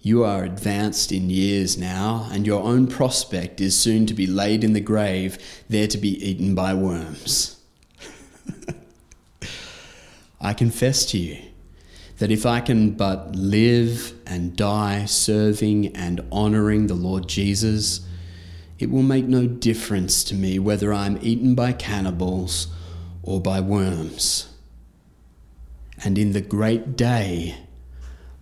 you 0.00 0.22
are 0.22 0.44
advanced 0.44 1.12
in 1.12 1.30
years 1.30 1.78
now, 1.78 2.28
and 2.30 2.46
your 2.46 2.62
own 2.62 2.86
prospect 2.88 3.58
is 3.58 3.74
soon 3.74 4.04
to 4.04 4.12
be 4.12 4.26
laid 4.26 4.62
in 4.62 4.74
the 4.74 4.82
grave, 4.82 5.38
there 5.66 5.86
to 5.86 5.96
be 5.96 6.10
eaten 6.22 6.54
by 6.54 6.74
worms. 6.74 7.58
I 10.42 10.52
confess 10.52 11.06
to 11.06 11.18
you 11.18 11.38
that 12.18 12.30
if 12.30 12.44
I 12.44 12.60
can 12.60 12.90
but 12.90 13.34
live 13.34 14.12
and 14.26 14.54
die 14.54 15.06
serving 15.06 15.96
and 15.96 16.20
honouring 16.30 16.86
the 16.86 16.94
Lord 16.94 17.28
Jesus, 17.28 18.06
it 18.80 18.90
will 18.90 19.02
make 19.02 19.26
no 19.26 19.46
difference 19.46 20.24
to 20.24 20.34
me 20.34 20.58
whether 20.58 20.92
I'm 20.92 21.18
eaten 21.20 21.54
by 21.54 21.72
cannibals 21.72 22.66
or 23.22 23.38
by 23.38 23.60
worms. 23.60 24.48
And 26.02 26.16
in 26.16 26.32
the 26.32 26.40
great 26.40 26.96
day, 26.96 27.56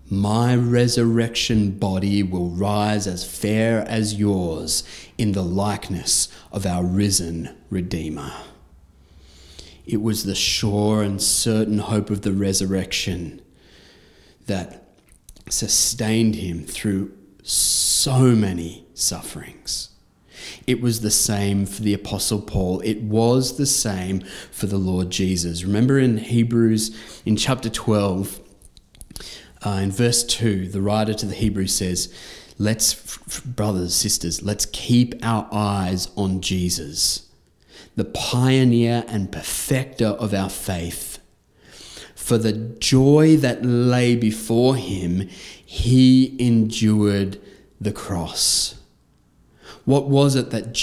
my 0.08 0.54
resurrection 0.54 1.72
body 1.72 2.22
will 2.22 2.50
rise 2.50 3.08
as 3.08 3.28
fair 3.28 3.80
as 3.88 4.14
yours 4.14 4.84
in 5.18 5.32
the 5.32 5.42
likeness 5.42 6.28
of 6.52 6.64
our 6.64 6.84
risen 6.84 7.54
Redeemer. 7.68 8.32
It 9.84 10.00
was 10.00 10.22
the 10.22 10.36
sure 10.36 11.02
and 11.02 11.20
certain 11.20 11.78
hope 11.78 12.10
of 12.10 12.22
the 12.22 12.32
resurrection 12.32 13.42
that 14.46 14.84
sustained 15.50 16.36
him 16.36 16.64
through 16.64 17.12
so 17.42 18.36
many 18.36 18.86
sufferings. 18.94 19.90
It 20.66 20.80
was 20.80 21.00
the 21.00 21.10
same 21.10 21.66
for 21.66 21.82
the 21.82 21.94
Apostle 21.94 22.40
Paul. 22.40 22.80
It 22.80 23.02
was 23.02 23.56
the 23.56 23.66
same 23.66 24.20
for 24.50 24.66
the 24.66 24.78
Lord 24.78 25.10
Jesus. 25.10 25.64
Remember 25.64 25.98
in 25.98 26.18
Hebrews, 26.18 27.22
in 27.24 27.36
chapter 27.36 27.68
12, 27.68 28.40
uh, 29.64 29.70
in 29.82 29.90
verse 29.90 30.24
2, 30.24 30.68
the 30.68 30.80
writer 30.80 31.14
to 31.14 31.26
the 31.26 31.34
Hebrews 31.34 31.74
says, 31.74 32.12
Let's, 32.58 33.18
brothers, 33.38 33.94
sisters, 33.94 34.42
let's 34.42 34.66
keep 34.66 35.14
our 35.22 35.48
eyes 35.52 36.08
on 36.16 36.40
Jesus, 36.40 37.28
the 37.94 38.04
pioneer 38.04 39.04
and 39.06 39.30
perfecter 39.30 40.08
of 40.08 40.34
our 40.34 40.50
faith. 40.50 41.18
For 42.14 42.36
the 42.36 42.52
joy 42.52 43.36
that 43.38 43.64
lay 43.64 44.16
before 44.16 44.76
him, 44.76 45.28
he 45.64 46.36
endured 46.38 47.40
the 47.80 47.92
cross. 47.92 48.74
What 49.88 50.10
was 50.10 50.34
it 50.34 50.50
that 50.50 50.74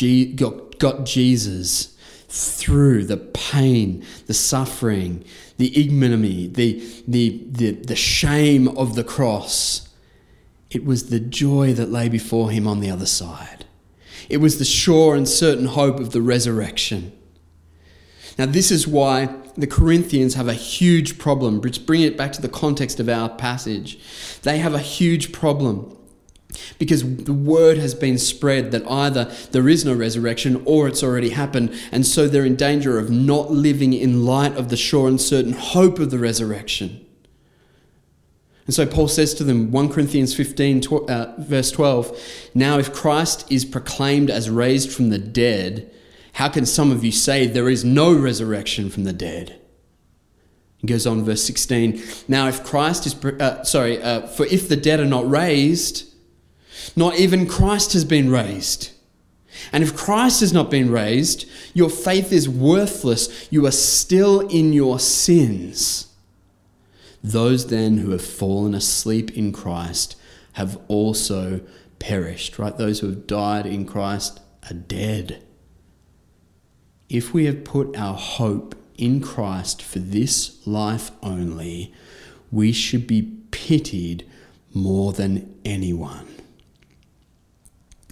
got 0.80 1.06
Jesus 1.06 1.96
through 2.28 3.06
the 3.06 3.18
pain, 3.18 4.04
the 4.26 4.34
suffering, 4.34 5.24
the 5.58 5.80
ignominy, 5.80 6.48
the, 6.48 6.84
the, 7.08 7.44
the, 7.48 7.72
the 7.74 7.96
shame 7.96 8.68
of 8.70 8.96
the 8.96 9.04
cross. 9.04 9.90
It 10.72 10.86
was 10.86 11.12
the 11.12 11.20
joy 11.20 11.74
that 11.74 11.92
lay 11.92 12.10
before 12.10 12.50
him 12.50 12.68
on 12.68 12.80
the 12.80 12.90
other 12.90 13.06
side. 13.06 13.66
It 14.28 14.38
was 14.38 14.58
the 14.58 14.66
sure 14.66 15.16
and 15.16 15.30
certain 15.30 15.68
hope 15.68 16.00
of 16.00 16.12
the 16.12 16.24
resurrection. 16.24 17.12
Now, 18.40 18.48
this 18.48 18.72
is 18.72 18.88
why 18.88 19.36
the 19.56 19.68
Corinthians 19.68 20.34
have 20.34 20.48
a 20.48 20.56
huge 20.56 21.20
problem. 21.20 21.62
Let's 21.62 21.78
Bring 21.78 22.02
it 22.02 22.18
back 22.18 22.32
to 22.32 22.42
the 22.42 22.50
context 22.50 23.00
of 23.00 23.08
our 23.08 23.30
passage. 23.30 24.00
They 24.42 24.58
have 24.58 24.74
a 24.74 24.80
huge 24.80 25.32
problem 25.32 25.96
because 26.80 27.04
the 27.24 27.34
word 27.34 27.78
has 27.78 27.94
been 27.94 28.18
spread 28.18 28.72
that 28.72 28.90
either 28.90 29.26
there 29.52 29.70
is 29.70 29.86
no 29.86 29.94
resurrection 29.94 30.62
or 30.66 30.88
it's 30.88 31.04
already 31.04 31.30
happened, 31.30 31.74
and 31.92 32.06
so 32.06 32.28
they're 32.28 32.46
in 32.46 32.56
danger 32.56 33.00
of 33.00 33.10
not 33.10 33.52
living 33.52 33.94
in 33.94 34.26
light 34.26 34.56
of 34.58 34.70
the 34.70 34.78
sure 34.78 35.08
and 35.08 35.20
certain 35.20 35.54
hope 35.54 36.00
of 36.00 36.12
the 36.12 36.20
resurrection. 36.20 37.06
And 38.66 38.74
so 38.74 38.86
Paul 38.88 39.08
says 39.08 39.34
to 39.36 39.44
them, 39.44 39.72
1 39.72 39.90
Corinthians 39.90 40.34
15, 40.36 40.84
uh, 41.08 41.34
verse 41.38 41.72
12, 41.72 42.50
Now 42.56 42.80
if 42.80 42.92
Christ 42.92 43.52
is 43.52 43.64
proclaimed 43.64 44.32
as 44.32 44.50
raised 44.50 44.92
from 44.92 45.10
the 45.10 45.20
dead, 45.20 45.92
how 46.34 46.50
can 46.50 46.66
some 46.66 46.92
of 46.92 47.04
you 47.04 47.12
say 47.12 47.46
there 47.46 47.70
is 47.70 47.86
no 47.86 48.14
resurrection 48.14 48.90
from 48.90 49.04
the 49.04 49.14
dead? 49.14 49.60
He 50.78 50.88
goes 50.88 51.06
on, 51.06 51.24
verse 51.24 51.44
16, 51.44 52.02
Now 52.28 52.48
if 52.48 52.64
Christ 52.64 53.06
is, 53.06 53.24
uh, 53.24 53.64
sorry, 53.64 54.02
uh, 54.02 54.28
for 54.28 54.46
if 54.48 54.68
the 54.68 54.76
dead 54.76 55.00
are 55.00 55.06
not 55.06 55.30
raised, 55.30 56.12
not 56.96 57.16
even 57.16 57.48
Christ 57.48 57.94
has 57.94 58.06
been 58.06 58.30
raised. 58.30 58.92
And 59.72 59.84
if 59.84 59.96
Christ 59.96 60.42
has 60.42 60.54
not 60.54 60.70
been 60.70 60.92
raised, 60.92 61.46
your 61.74 61.90
faith 61.90 62.32
is 62.32 62.50
worthless. 62.50 63.48
You 63.52 63.66
are 63.66 63.72
still 63.72 64.42
in 64.42 64.74
your 64.74 65.00
sins. 65.00 66.08
Those 67.24 67.68
then 67.68 67.98
who 67.98 68.12
have 68.12 68.24
fallen 68.24 68.76
asleep 68.76 69.32
in 69.32 69.52
Christ 69.52 70.16
have 70.54 70.80
also 70.88 71.62
perished, 72.00 72.60
right? 72.60 72.78
Those 72.78 73.00
who 73.00 73.08
have 73.08 73.28
died 73.28 73.66
in 73.66 73.86
Christ 73.86 74.40
are 74.70 74.76
dead. 74.76 75.42
If 77.10 77.34
we 77.34 77.46
have 77.46 77.64
put 77.64 77.98
our 77.98 78.16
hope 78.16 78.76
in 78.98 79.22
Christ 79.22 79.82
for 79.82 80.00
this 80.00 80.66
life 80.68 81.12
only, 81.24 81.94
we 82.52 82.72
should 82.72 83.08
be 83.08 83.34
pitied 83.52 84.26
more 84.74 85.14
than 85.14 85.56
anyone. 85.66 86.35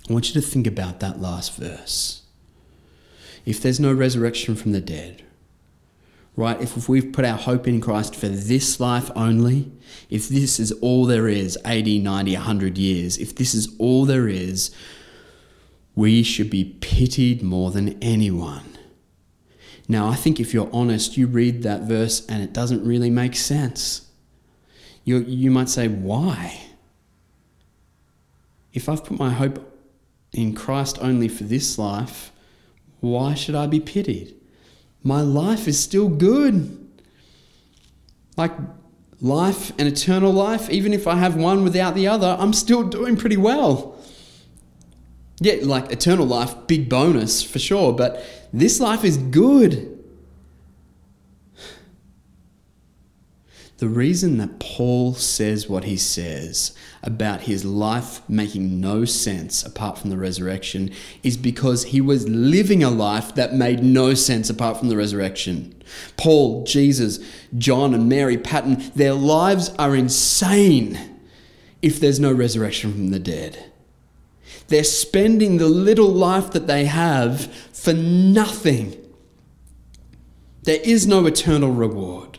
I 0.10 0.14
want 0.14 0.28
you 0.34 0.42
to 0.42 0.48
think 0.48 0.68
about 0.68 1.00
that 1.00 1.22
last 1.22 1.56
verse. 1.56 2.24
If 3.46 3.62
there's 3.62 3.80
no 3.80 3.94
resurrection 3.94 4.56
from 4.56 4.72
the 4.72 4.82
dead, 4.82 5.24
right? 6.36 6.62
If 6.62 6.90
we've 6.90 7.12
put 7.12 7.26
our 7.26 7.38
hope 7.38 7.68
in 7.68 7.80
Christ 7.80 8.16
for 8.16 8.28
this 8.28 8.80
life 8.80 9.12
only, 9.16 9.72
if 10.10 10.28
this 10.28 10.60
is 10.60 10.72
all 10.74 11.06
there 11.06 11.28
is 11.28 11.58
80, 11.66 12.00
90, 12.00 12.34
100 12.34 12.78
years, 12.78 13.18
if 13.18 13.36
this 13.36 13.54
is 13.54 13.74
all 13.78 14.06
there 14.06 14.28
is, 14.28 14.72
we 15.96 16.24
should 16.24 16.50
be 16.50 16.76
pitied 16.82 17.44
more 17.44 17.72
than 17.72 18.02
anyone. 18.02 18.78
Now, 19.88 20.08
I 20.08 20.16
think 20.16 20.40
if 20.40 20.54
you're 20.54 20.70
honest, 20.74 21.18
you 21.18 21.28
read 21.28 21.64
that 21.64 21.82
verse 21.82 22.26
and 22.28 22.42
it 22.42 22.54
doesn't 22.54 22.86
really 22.86 23.10
make 23.10 23.36
sense. 23.36 24.10
You, 25.04 25.20
you 25.20 25.52
might 25.52 25.70
say, 25.70 25.88
why? 25.88 26.62
If 28.74 28.90
I've 28.90 29.04
put 29.04 29.20
my 29.20 29.30
hope 29.30 29.73
in 30.34 30.56
Christ 30.56 30.98
only 31.02 31.28
for 31.28 31.44
this 31.44 31.78
life, 31.78 32.32
why 33.00 33.34
should 33.34 33.56
I 33.56 33.68
be 33.68 33.80
pitied? 33.80 34.36
My 35.04 35.22
life 35.22 35.68
is 35.68 35.80
still 35.80 36.10
good. 36.10 36.80
Like 38.38 38.54
life 39.22 39.72
and 39.78 39.88
eternal 39.88 40.32
life, 40.32 40.70
even 40.70 40.94
if 40.94 41.08
I 41.08 41.16
have 41.16 41.36
one 41.36 41.64
without 41.64 41.96
the 41.96 42.08
other, 42.08 42.36
I'm 42.40 42.54
still 42.54 42.84
doing 42.84 43.18
pretty 43.18 43.38
well. 43.38 43.98
Yeah, 45.40 45.56
like 45.64 45.92
eternal 45.92 46.26
life, 46.26 46.56
big 46.68 46.90
bonus 46.90 47.44
for 47.44 47.60
sure, 47.60 47.94
but 47.94 48.24
this 48.54 48.80
life 48.80 49.04
is 49.04 49.18
good. 49.18 49.93
The 53.84 53.90
reason 53.90 54.38
that 54.38 54.60
Paul 54.60 55.14
says 55.14 55.68
what 55.68 55.84
he 55.84 55.98
says 55.98 56.72
about 57.04 57.42
his 57.42 57.66
life 57.66 58.22
making 58.30 58.80
no 58.80 59.04
sense 59.04 59.62
apart 59.62 59.98
from 59.98 60.10
the 60.10 60.18
resurrection 60.18 60.90
is 61.22 61.36
because 61.36 61.84
he 61.84 62.00
was 62.00 62.30
living 62.30 62.82
a 62.82 62.90
life 62.90 63.36
that 63.36 63.54
made 63.54 63.84
no 63.84 64.14
sense 64.14 64.50
apart 64.50 64.78
from 64.78 64.88
the 64.88 64.96
resurrection. 64.96 65.84
Paul, 66.16 66.64
Jesus, 66.64 67.20
John, 67.58 67.94
and 67.94 68.08
Mary 68.08 68.38
Patton, 68.38 68.90
their 68.96 69.12
lives 69.12 69.70
are 69.78 69.98
insane 69.98 71.20
if 71.82 72.00
there's 72.00 72.22
no 72.22 72.32
resurrection 72.32 72.94
from 72.94 73.10
the 73.10 73.20
dead. 73.20 73.70
They're 74.70 74.86
spending 74.86 75.58
the 75.58 75.68
little 75.68 76.08
life 76.08 76.52
that 76.52 76.68
they 76.68 76.86
have 76.86 77.54
for 77.74 77.92
nothing. 77.92 78.96
There 80.62 80.80
is 80.86 81.06
no 81.06 81.26
eternal 81.26 81.72
reward. 81.72 82.33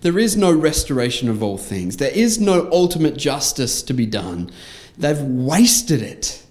There 0.00 0.18
is 0.18 0.36
no 0.36 0.52
restoration 0.52 1.28
of 1.28 1.42
all 1.42 1.58
things. 1.58 1.98
There 1.98 2.10
is 2.10 2.40
no 2.40 2.68
ultimate 2.72 3.16
justice 3.16 3.82
to 3.82 3.92
be 3.92 4.06
done. 4.06 4.50
They've 4.96 5.20
wasted 5.20 6.02
it. 6.02 6.44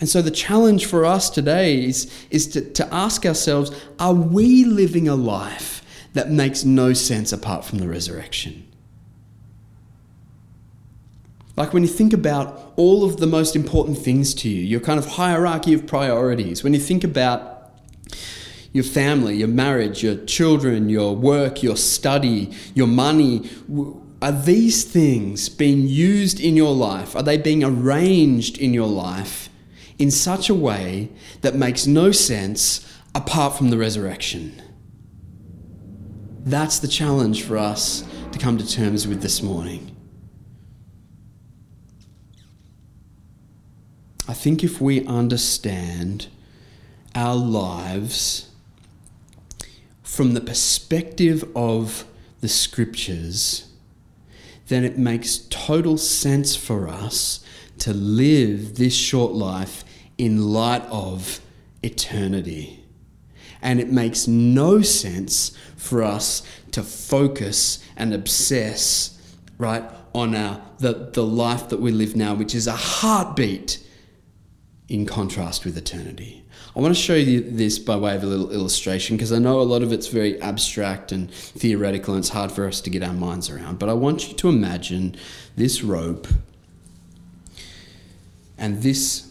And 0.00 0.08
so 0.08 0.20
the 0.20 0.32
challenge 0.32 0.86
for 0.86 1.04
us 1.04 1.30
today 1.30 1.84
is, 1.84 2.12
is 2.30 2.48
to, 2.48 2.60
to 2.72 2.92
ask 2.92 3.24
ourselves 3.24 3.70
are 4.00 4.14
we 4.14 4.64
living 4.64 5.06
a 5.06 5.14
life 5.14 5.84
that 6.12 6.30
makes 6.30 6.64
no 6.64 6.92
sense 6.92 7.32
apart 7.32 7.64
from 7.64 7.78
the 7.78 7.86
resurrection? 7.86 8.66
Like 11.56 11.72
when 11.72 11.84
you 11.84 11.88
think 11.88 12.12
about 12.12 12.72
all 12.76 13.04
of 13.04 13.18
the 13.18 13.26
most 13.26 13.54
important 13.54 13.98
things 13.98 14.34
to 14.34 14.48
you, 14.48 14.62
your 14.62 14.80
kind 14.80 14.98
of 14.98 15.06
hierarchy 15.06 15.74
of 15.74 15.86
priorities, 15.86 16.64
when 16.64 16.74
you 16.74 16.80
think 16.80 17.04
about 17.04 17.70
your 18.72 18.84
family, 18.84 19.36
your 19.36 19.48
marriage, 19.48 20.02
your 20.02 20.16
children, 20.24 20.88
your 20.88 21.14
work, 21.14 21.62
your 21.62 21.76
study, 21.76 22.50
your 22.74 22.86
money. 22.86 23.48
Are 24.20 24.32
these 24.32 24.84
things 24.84 25.48
being 25.48 25.86
used 25.86 26.40
in 26.40 26.56
your 26.56 26.74
life? 26.74 27.14
Are 27.14 27.22
they 27.22 27.36
being 27.36 27.62
arranged 27.64 28.58
in 28.58 28.72
your 28.72 28.88
life 28.88 29.48
in 29.98 30.10
such 30.10 30.48
a 30.48 30.54
way 30.54 31.08
that 31.42 31.54
makes 31.54 31.86
no 31.86 32.10
sense 32.10 32.84
apart 33.14 33.56
from 33.56 33.70
the 33.70 33.78
resurrection. 33.78 34.60
That's 36.44 36.78
the 36.78 36.88
challenge 36.88 37.42
for 37.42 37.56
us 37.56 38.04
to 38.32 38.38
come 38.38 38.58
to 38.58 38.66
terms 38.66 39.06
with 39.06 39.22
this 39.22 39.42
morning. 39.42 39.96
I 44.26 44.34
think 44.34 44.64
if 44.64 44.80
we 44.80 45.04
understand 45.06 46.28
our 47.14 47.34
lives 47.34 48.48
from 50.12 50.34
the 50.34 50.42
perspective 50.42 51.42
of 51.56 52.04
the 52.42 52.48
scriptures, 52.48 53.70
then 54.66 54.84
it 54.84 54.98
makes 54.98 55.46
total 55.48 55.96
sense 55.96 56.54
for 56.54 56.86
us 56.86 57.42
to 57.78 57.94
live 57.94 58.74
this 58.74 58.94
short 58.94 59.32
life 59.32 59.82
in 60.18 60.52
light 60.52 60.82
of 60.90 61.40
eternity. 61.82 62.84
And 63.62 63.80
it 63.80 63.90
makes 63.90 64.28
no 64.28 64.82
sense 64.82 65.56
for 65.78 66.02
us 66.02 66.42
to 66.72 66.82
focus 66.82 67.82
and 67.96 68.12
obsess, 68.12 69.18
right, 69.56 69.84
on 70.14 70.34
our 70.34 70.60
the, 70.78 71.10
the 71.14 71.24
life 71.24 71.70
that 71.70 71.80
we 71.80 71.90
live 71.90 72.16
now, 72.16 72.34
which 72.34 72.54
is 72.54 72.66
a 72.66 72.76
heartbeat 72.76 73.82
in 74.88 75.06
contrast 75.06 75.64
with 75.64 75.78
eternity. 75.78 76.41
I 76.74 76.80
want 76.80 76.94
to 76.94 77.00
show 77.00 77.14
you 77.14 77.42
this 77.42 77.78
by 77.78 77.96
way 77.96 78.16
of 78.16 78.22
a 78.22 78.26
little 78.26 78.50
illustration 78.50 79.16
because 79.16 79.30
I 79.30 79.38
know 79.38 79.60
a 79.60 79.62
lot 79.62 79.82
of 79.82 79.92
it's 79.92 80.06
very 80.06 80.40
abstract 80.40 81.12
and 81.12 81.30
theoretical 81.30 82.14
and 82.14 82.22
it's 82.22 82.30
hard 82.30 82.50
for 82.50 82.66
us 82.66 82.80
to 82.80 82.90
get 82.90 83.02
our 83.02 83.12
minds 83.12 83.50
around. 83.50 83.78
But 83.78 83.90
I 83.90 83.92
want 83.92 84.28
you 84.28 84.34
to 84.34 84.48
imagine 84.48 85.14
this 85.54 85.82
rope 85.82 86.26
and 88.56 88.82
this 88.82 89.30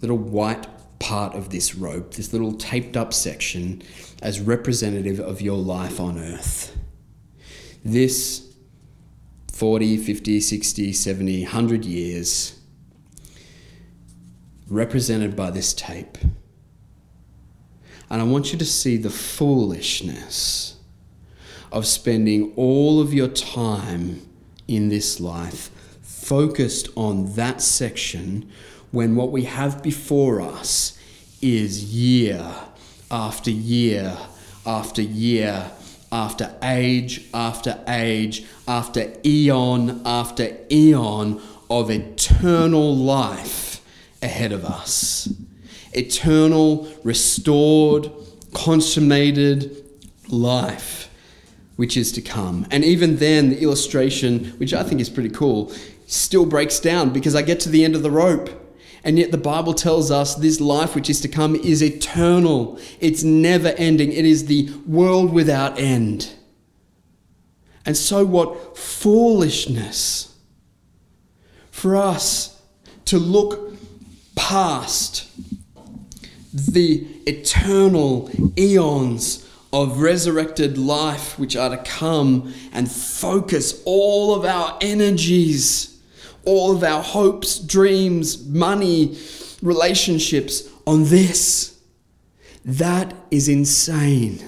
little 0.00 0.16
white 0.16 0.68
part 1.00 1.34
of 1.34 1.50
this 1.50 1.74
rope, 1.74 2.14
this 2.14 2.32
little 2.32 2.52
taped 2.52 2.96
up 2.96 3.12
section, 3.12 3.82
as 4.22 4.38
representative 4.38 5.18
of 5.18 5.40
your 5.40 5.58
life 5.58 5.98
on 5.98 6.18
earth. 6.18 6.76
This 7.84 8.46
40, 9.52 9.96
50, 9.96 10.40
60, 10.40 10.92
70, 10.92 11.42
100 11.42 11.84
years 11.84 12.59
represented 14.70 15.36
by 15.36 15.50
this 15.50 15.74
tape. 15.74 16.16
And 18.08 18.22
I 18.22 18.24
want 18.24 18.52
you 18.52 18.58
to 18.58 18.64
see 18.64 18.96
the 18.96 19.10
foolishness 19.10 20.76
of 21.70 21.86
spending 21.86 22.52
all 22.56 23.00
of 23.00 23.12
your 23.12 23.28
time 23.28 24.26
in 24.66 24.88
this 24.88 25.20
life 25.20 25.70
focused 26.02 26.88
on 26.96 27.34
that 27.34 27.60
section 27.60 28.50
when 28.90 29.16
what 29.16 29.30
we 29.30 29.42
have 29.44 29.82
before 29.82 30.40
us 30.40 30.98
is 31.40 31.84
year 31.94 32.44
after 33.10 33.50
year 33.50 34.16
after 34.66 35.02
year 35.02 35.70
after 36.12 36.54
age 36.62 37.24
after 37.32 37.82
age 37.86 38.44
after 38.66 39.12
eon 39.24 40.02
after 40.04 40.56
eon 40.70 41.40
of 41.70 41.90
eternal 41.90 42.94
life 42.94 43.69
ahead 44.22 44.52
of 44.52 44.64
us. 44.64 45.32
Eternal, 45.92 46.88
restored, 47.02 48.10
consummated 48.52 49.84
life, 50.28 51.10
which 51.76 51.96
is 51.96 52.12
to 52.12 52.22
come. 52.22 52.66
And 52.70 52.84
even 52.84 53.16
then, 53.16 53.50
the 53.50 53.60
illustration, 53.60 54.46
which 54.58 54.74
I 54.74 54.82
think 54.82 55.00
is 55.00 55.10
pretty 55.10 55.30
cool, 55.30 55.72
still 56.06 56.46
breaks 56.46 56.80
down 56.80 57.10
because 57.10 57.34
I 57.34 57.42
get 57.42 57.60
to 57.60 57.68
the 57.68 57.84
end 57.84 57.94
of 57.94 58.02
the 58.02 58.10
rope. 58.10 58.50
And 59.02 59.18
yet, 59.18 59.30
the 59.30 59.38
Bible 59.38 59.72
tells 59.72 60.10
us 60.10 60.34
this 60.34 60.60
life 60.60 60.94
which 60.94 61.08
is 61.08 61.20
to 61.22 61.28
come 61.28 61.56
is 61.56 61.82
eternal. 61.82 62.78
It's 63.00 63.22
never 63.22 63.68
ending. 63.68 64.12
It 64.12 64.26
is 64.26 64.46
the 64.46 64.70
world 64.86 65.32
without 65.32 65.78
end. 65.78 66.34
And 67.86 67.96
so, 67.96 68.26
what 68.26 68.76
foolishness 68.76 70.36
for 71.70 71.96
us 71.96 72.60
to 73.06 73.18
look 73.18 73.69
past 74.34 75.28
the 76.52 77.06
eternal 77.26 78.30
eons 78.58 79.46
of 79.72 80.00
resurrected 80.00 80.76
life 80.76 81.38
which 81.38 81.56
are 81.56 81.70
to 81.70 81.76
come 81.78 82.52
and 82.72 82.90
focus 82.90 83.82
all 83.84 84.34
of 84.34 84.44
our 84.44 84.76
energies, 84.80 86.00
all 86.44 86.74
of 86.74 86.82
our 86.82 87.02
hopes, 87.02 87.58
dreams, 87.58 88.44
money, 88.46 89.16
relationships 89.62 90.68
on 90.86 91.04
this. 91.04 91.78
That 92.64 93.14
is 93.30 93.48
insane. 93.48 94.42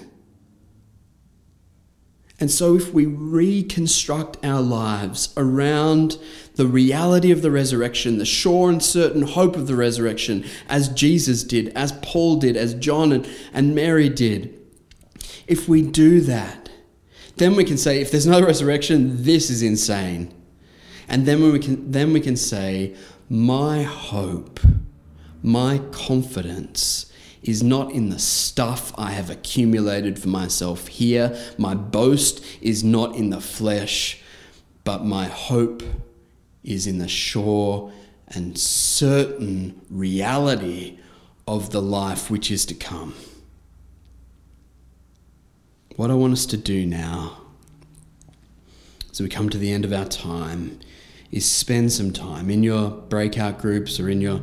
And 2.43 2.51
so, 2.51 2.75
if 2.75 2.93
we 2.93 3.07
reconstruct 3.07 4.45
our 4.45 4.61
lives 4.61 5.33
around 5.37 6.19
the 6.57 6.67
reality 6.67 7.31
of 7.31 7.41
the 7.41 7.53
resurrection, 7.53 8.19
the 8.19 8.25
sure 8.25 8.69
and 8.69 8.83
certain 8.83 9.23
hope 9.23 9.55
of 9.55 9.69
the 9.69 9.77
resurrection, 9.77 10.45
as 10.69 10.89
Jesus 10.89 11.45
did, 11.45 11.69
as 11.77 11.93
Paul 12.03 12.41
did, 12.41 12.57
as 12.57 12.75
John 12.75 13.13
and, 13.13 13.31
and 13.53 13.77
Mary 13.77 14.09
did. 14.09 14.59
If 15.47 15.69
we 15.69 15.83
do 15.83 16.21
that, 16.23 16.69
then 17.37 17.55
we 17.55 17.63
can 17.63 17.79
say, 17.79 18.01
if 18.01 18.11
there's 18.11 18.27
no 18.27 18.45
resurrection, 18.45 19.23
this 19.23 19.49
is 19.49 19.63
insane. 19.63 20.35
And 21.09 21.27
then 21.27 21.45
we 21.45 21.61
can, 21.61 21.93
then 21.93 22.13
we 22.13 22.21
can 22.21 22.37
say, 22.37 22.97
my 23.31 23.85
hope, 23.85 24.59
my 25.45 25.79
confidence 25.93 27.12
is 27.43 27.63
not 27.63 27.93
in 27.93 28.11
the 28.11 28.19
stuff 28.19 28.93
I 28.97 29.11
have 29.13 29.31
accumulated 29.31 30.19
for 30.19 30.29
myself 30.29 30.87
here. 30.89 31.37
My 31.59 31.75
boast 31.75 32.45
is 32.61 32.85
not 32.85 33.17
in 33.17 33.31
the 33.31 33.41
flesh, 33.41 34.23
but 34.85 35.05
my 35.05 35.27
hope 35.27 35.83
is 36.63 36.87
in 36.87 36.99
the 36.99 37.09
sure 37.09 37.93
and 38.29 38.57
certain 38.57 39.81
reality 39.91 40.99
of 41.47 41.71
the 41.71 41.83
life 41.83 42.31
which 42.31 42.51
is 42.51 42.65
to 42.67 42.75
come. 42.75 43.15
What 45.97 46.11
I 46.11 46.15
want 46.15 46.33
us 46.33 46.47
to 46.47 46.57
do 46.57 46.87
now, 46.87 47.39
as 49.11 49.21
we 49.21 49.29
come 49.29 49.51
to 49.51 49.59
the 49.59 49.73
end 49.73 49.85
of 49.85 49.93
our 49.93 50.07
time, 50.07 50.79
is 51.31 51.45
spend 51.45 51.93
some 51.93 52.13
time 52.13 52.51
in 52.51 52.63
your 52.63 52.91
breakout 52.91 53.59
groups 53.59 53.99
or 53.99 54.09
in 54.09 54.21
your, 54.21 54.41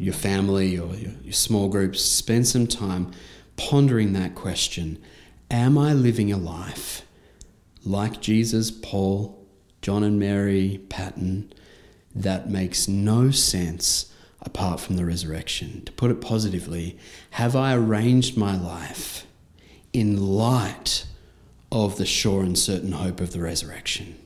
your 0.00 0.14
family 0.14 0.78
or 0.78 0.94
your, 0.94 1.12
your 1.22 1.32
small 1.32 1.68
groups, 1.68 2.02
spend 2.02 2.48
some 2.48 2.66
time 2.66 3.12
pondering 3.56 4.14
that 4.14 4.34
question 4.34 4.98
Am 5.50 5.76
I 5.76 5.92
living 5.92 6.32
a 6.32 6.36
life 6.36 7.02
like 7.84 8.20
Jesus, 8.20 8.70
Paul, 8.70 9.46
John 9.82 10.02
and 10.02 10.18
Mary 10.18 10.80
Paton, 10.88 11.52
that 12.14 12.48
makes 12.48 12.88
no 12.88 13.30
sense 13.30 14.12
apart 14.40 14.80
from 14.80 14.96
the 14.96 15.04
resurrection. 15.04 15.84
To 15.84 15.92
put 15.92 16.10
it 16.10 16.20
positively, 16.20 16.98
have 17.30 17.54
I 17.54 17.74
arranged 17.74 18.36
my 18.36 18.56
life 18.56 19.26
in 19.92 20.16
light 20.34 21.04
of 21.70 21.98
the 21.98 22.06
sure 22.06 22.42
and 22.42 22.58
certain 22.58 22.92
hope 22.92 23.20
of 23.20 23.32
the 23.32 23.40
resurrection? 23.40 24.18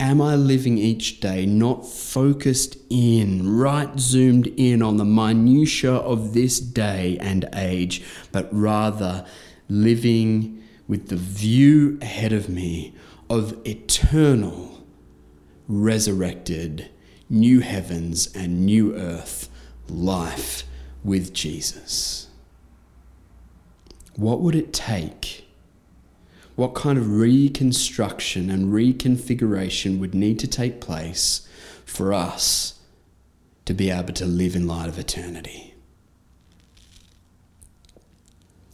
Am 0.00 0.20
I 0.20 0.34
living 0.34 0.76
each 0.76 1.20
day 1.20 1.46
not 1.46 1.86
focused 1.86 2.76
in, 2.90 3.56
right 3.56 3.98
zoomed 3.98 4.48
in 4.48 4.82
on 4.82 4.96
the 4.96 5.04
minutiae 5.04 5.94
of 5.94 6.34
this 6.34 6.58
day 6.58 7.16
and 7.20 7.48
age, 7.54 8.02
but 8.32 8.48
rather 8.52 9.24
living 9.68 10.62
with 10.88 11.08
the 11.08 11.16
view 11.16 11.98
ahead 12.02 12.32
of 12.32 12.48
me 12.48 12.94
of 13.30 13.56
eternal, 13.66 14.84
resurrected, 15.68 16.90
new 17.30 17.60
heavens 17.60 18.28
and 18.34 18.66
new 18.66 18.94
earth 18.94 19.48
life 19.88 20.64
with 21.02 21.32
Jesus. 21.32 22.28
What 24.16 24.40
would 24.40 24.54
it 24.54 24.72
take? 24.72 25.43
What 26.56 26.74
kind 26.74 26.98
of 26.98 27.18
reconstruction 27.18 28.50
and 28.50 28.72
reconfiguration 28.72 29.98
would 29.98 30.14
need 30.14 30.38
to 30.38 30.46
take 30.46 30.80
place 30.80 31.48
for 31.84 32.12
us 32.12 32.78
to 33.64 33.74
be 33.74 33.90
able 33.90 34.12
to 34.14 34.26
live 34.26 34.54
in 34.54 34.66
light 34.66 34.88
of 34.88 34.98
eternity? 34.98 35.74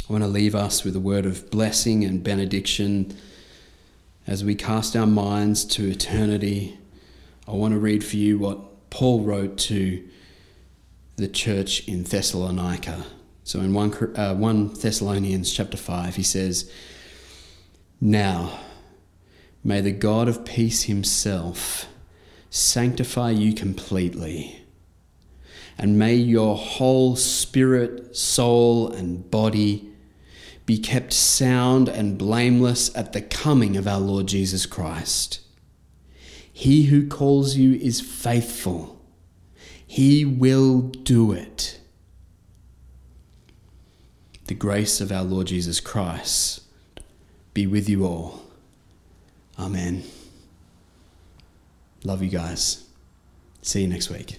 I 0.08 0.12
want 0.12 0.24
to 0.24 0.28
leave 0.28 0.54
us 0.54 0.84
with 0.84 0.96
a 0.96 1.00
word 1.00 1.24
of 1.24 1.50
blessing 1.50 2.04
and 2.04 2.22
benediction 2.22 3.16
as 4.26 4.44
we 4.44 4.54
cast 4.54 4.94
our 4.94 5.08
minds 5.08 5.64
to 5.64 5.90
eternity, 5.90 6.78
I 7.48 7.52
want 7.52 7.72
to 7.74 7.80
read 7.80 8.04
for 8.04 8.16
you 8.16 8.38
what 8.38 8.90
Paul 8.90 9.22
wrote 9.22 9.58
to 9.58 10.06
the 11.16 11.26
church 11.26 11.86
in 11.88 12.04
Thessalonica. 12.04 13.06
So 13.42 13.60
in 13.60 13.74
1, 13.74 14.16
uh, 14.16 14.34
1 14.36 14.74
Thessalonians 14.74 15.52
chapter 15.52 15.76
5, 15.76 16.14
he 16.14 16.22
says, 16.22 16.70
Now, 18.00 18.60
may 19.62 19.80
the 19.80 19.92
God 19.92 20.26
of 20.28 20.44
peace 20.44 20.84
himself 20.84 21.86
sanctify 22.48 23.30
you 23.30 23.52
completely. 23.52 24.56
and 25.80 25.98
may 25.98 26.14
your 26.14 26.58
whole 26.58 27.16
spirit, 27.16 28.14
soul, 28.14 28.92
and 28.92 29.30
body 29.30 29.88
be 30.66 30.76
kept 30.76 31.10
sound 31.10 31.88
and 31.88 32.18
blameless 32.18 32.94
at 32.94 33.14
the 33.14 33.22
coming 33.22 33.78
of 33.78 33.88
our 33.88 33.98
Lord 33.98 34.26
Jesus 34.26 34.66
Christ. 34.66 35.40
He 36.52 36.84
who 36.84 37.08
calls 37.08 37.56
you 37.56 37.76
is 37.76 37.98
faithful, 37.98 39.00
he 39.86 40.26
will 40.26 40.82
do 40.82 41.32
it. 41.32 41.80
The 44.48 44.54
grace 44.54 45.00
of 45.00 45.10
our 45.10 45.24
Lord 45.24 45.46
Jesus 45.46 45.80
Christ 45.80 46.60
be 47.54 47.66
with 47.66 47.88
you 47.88 48.06
all. 48.06 48.42
Amen. 49.58 50.04
Love 52.04 52.22
you 52.22 52.30
guys. 52.30 52.86
See 53.62 53.82
you 53.82 53.88
next 53.88 54.10
week. 54.10 54.38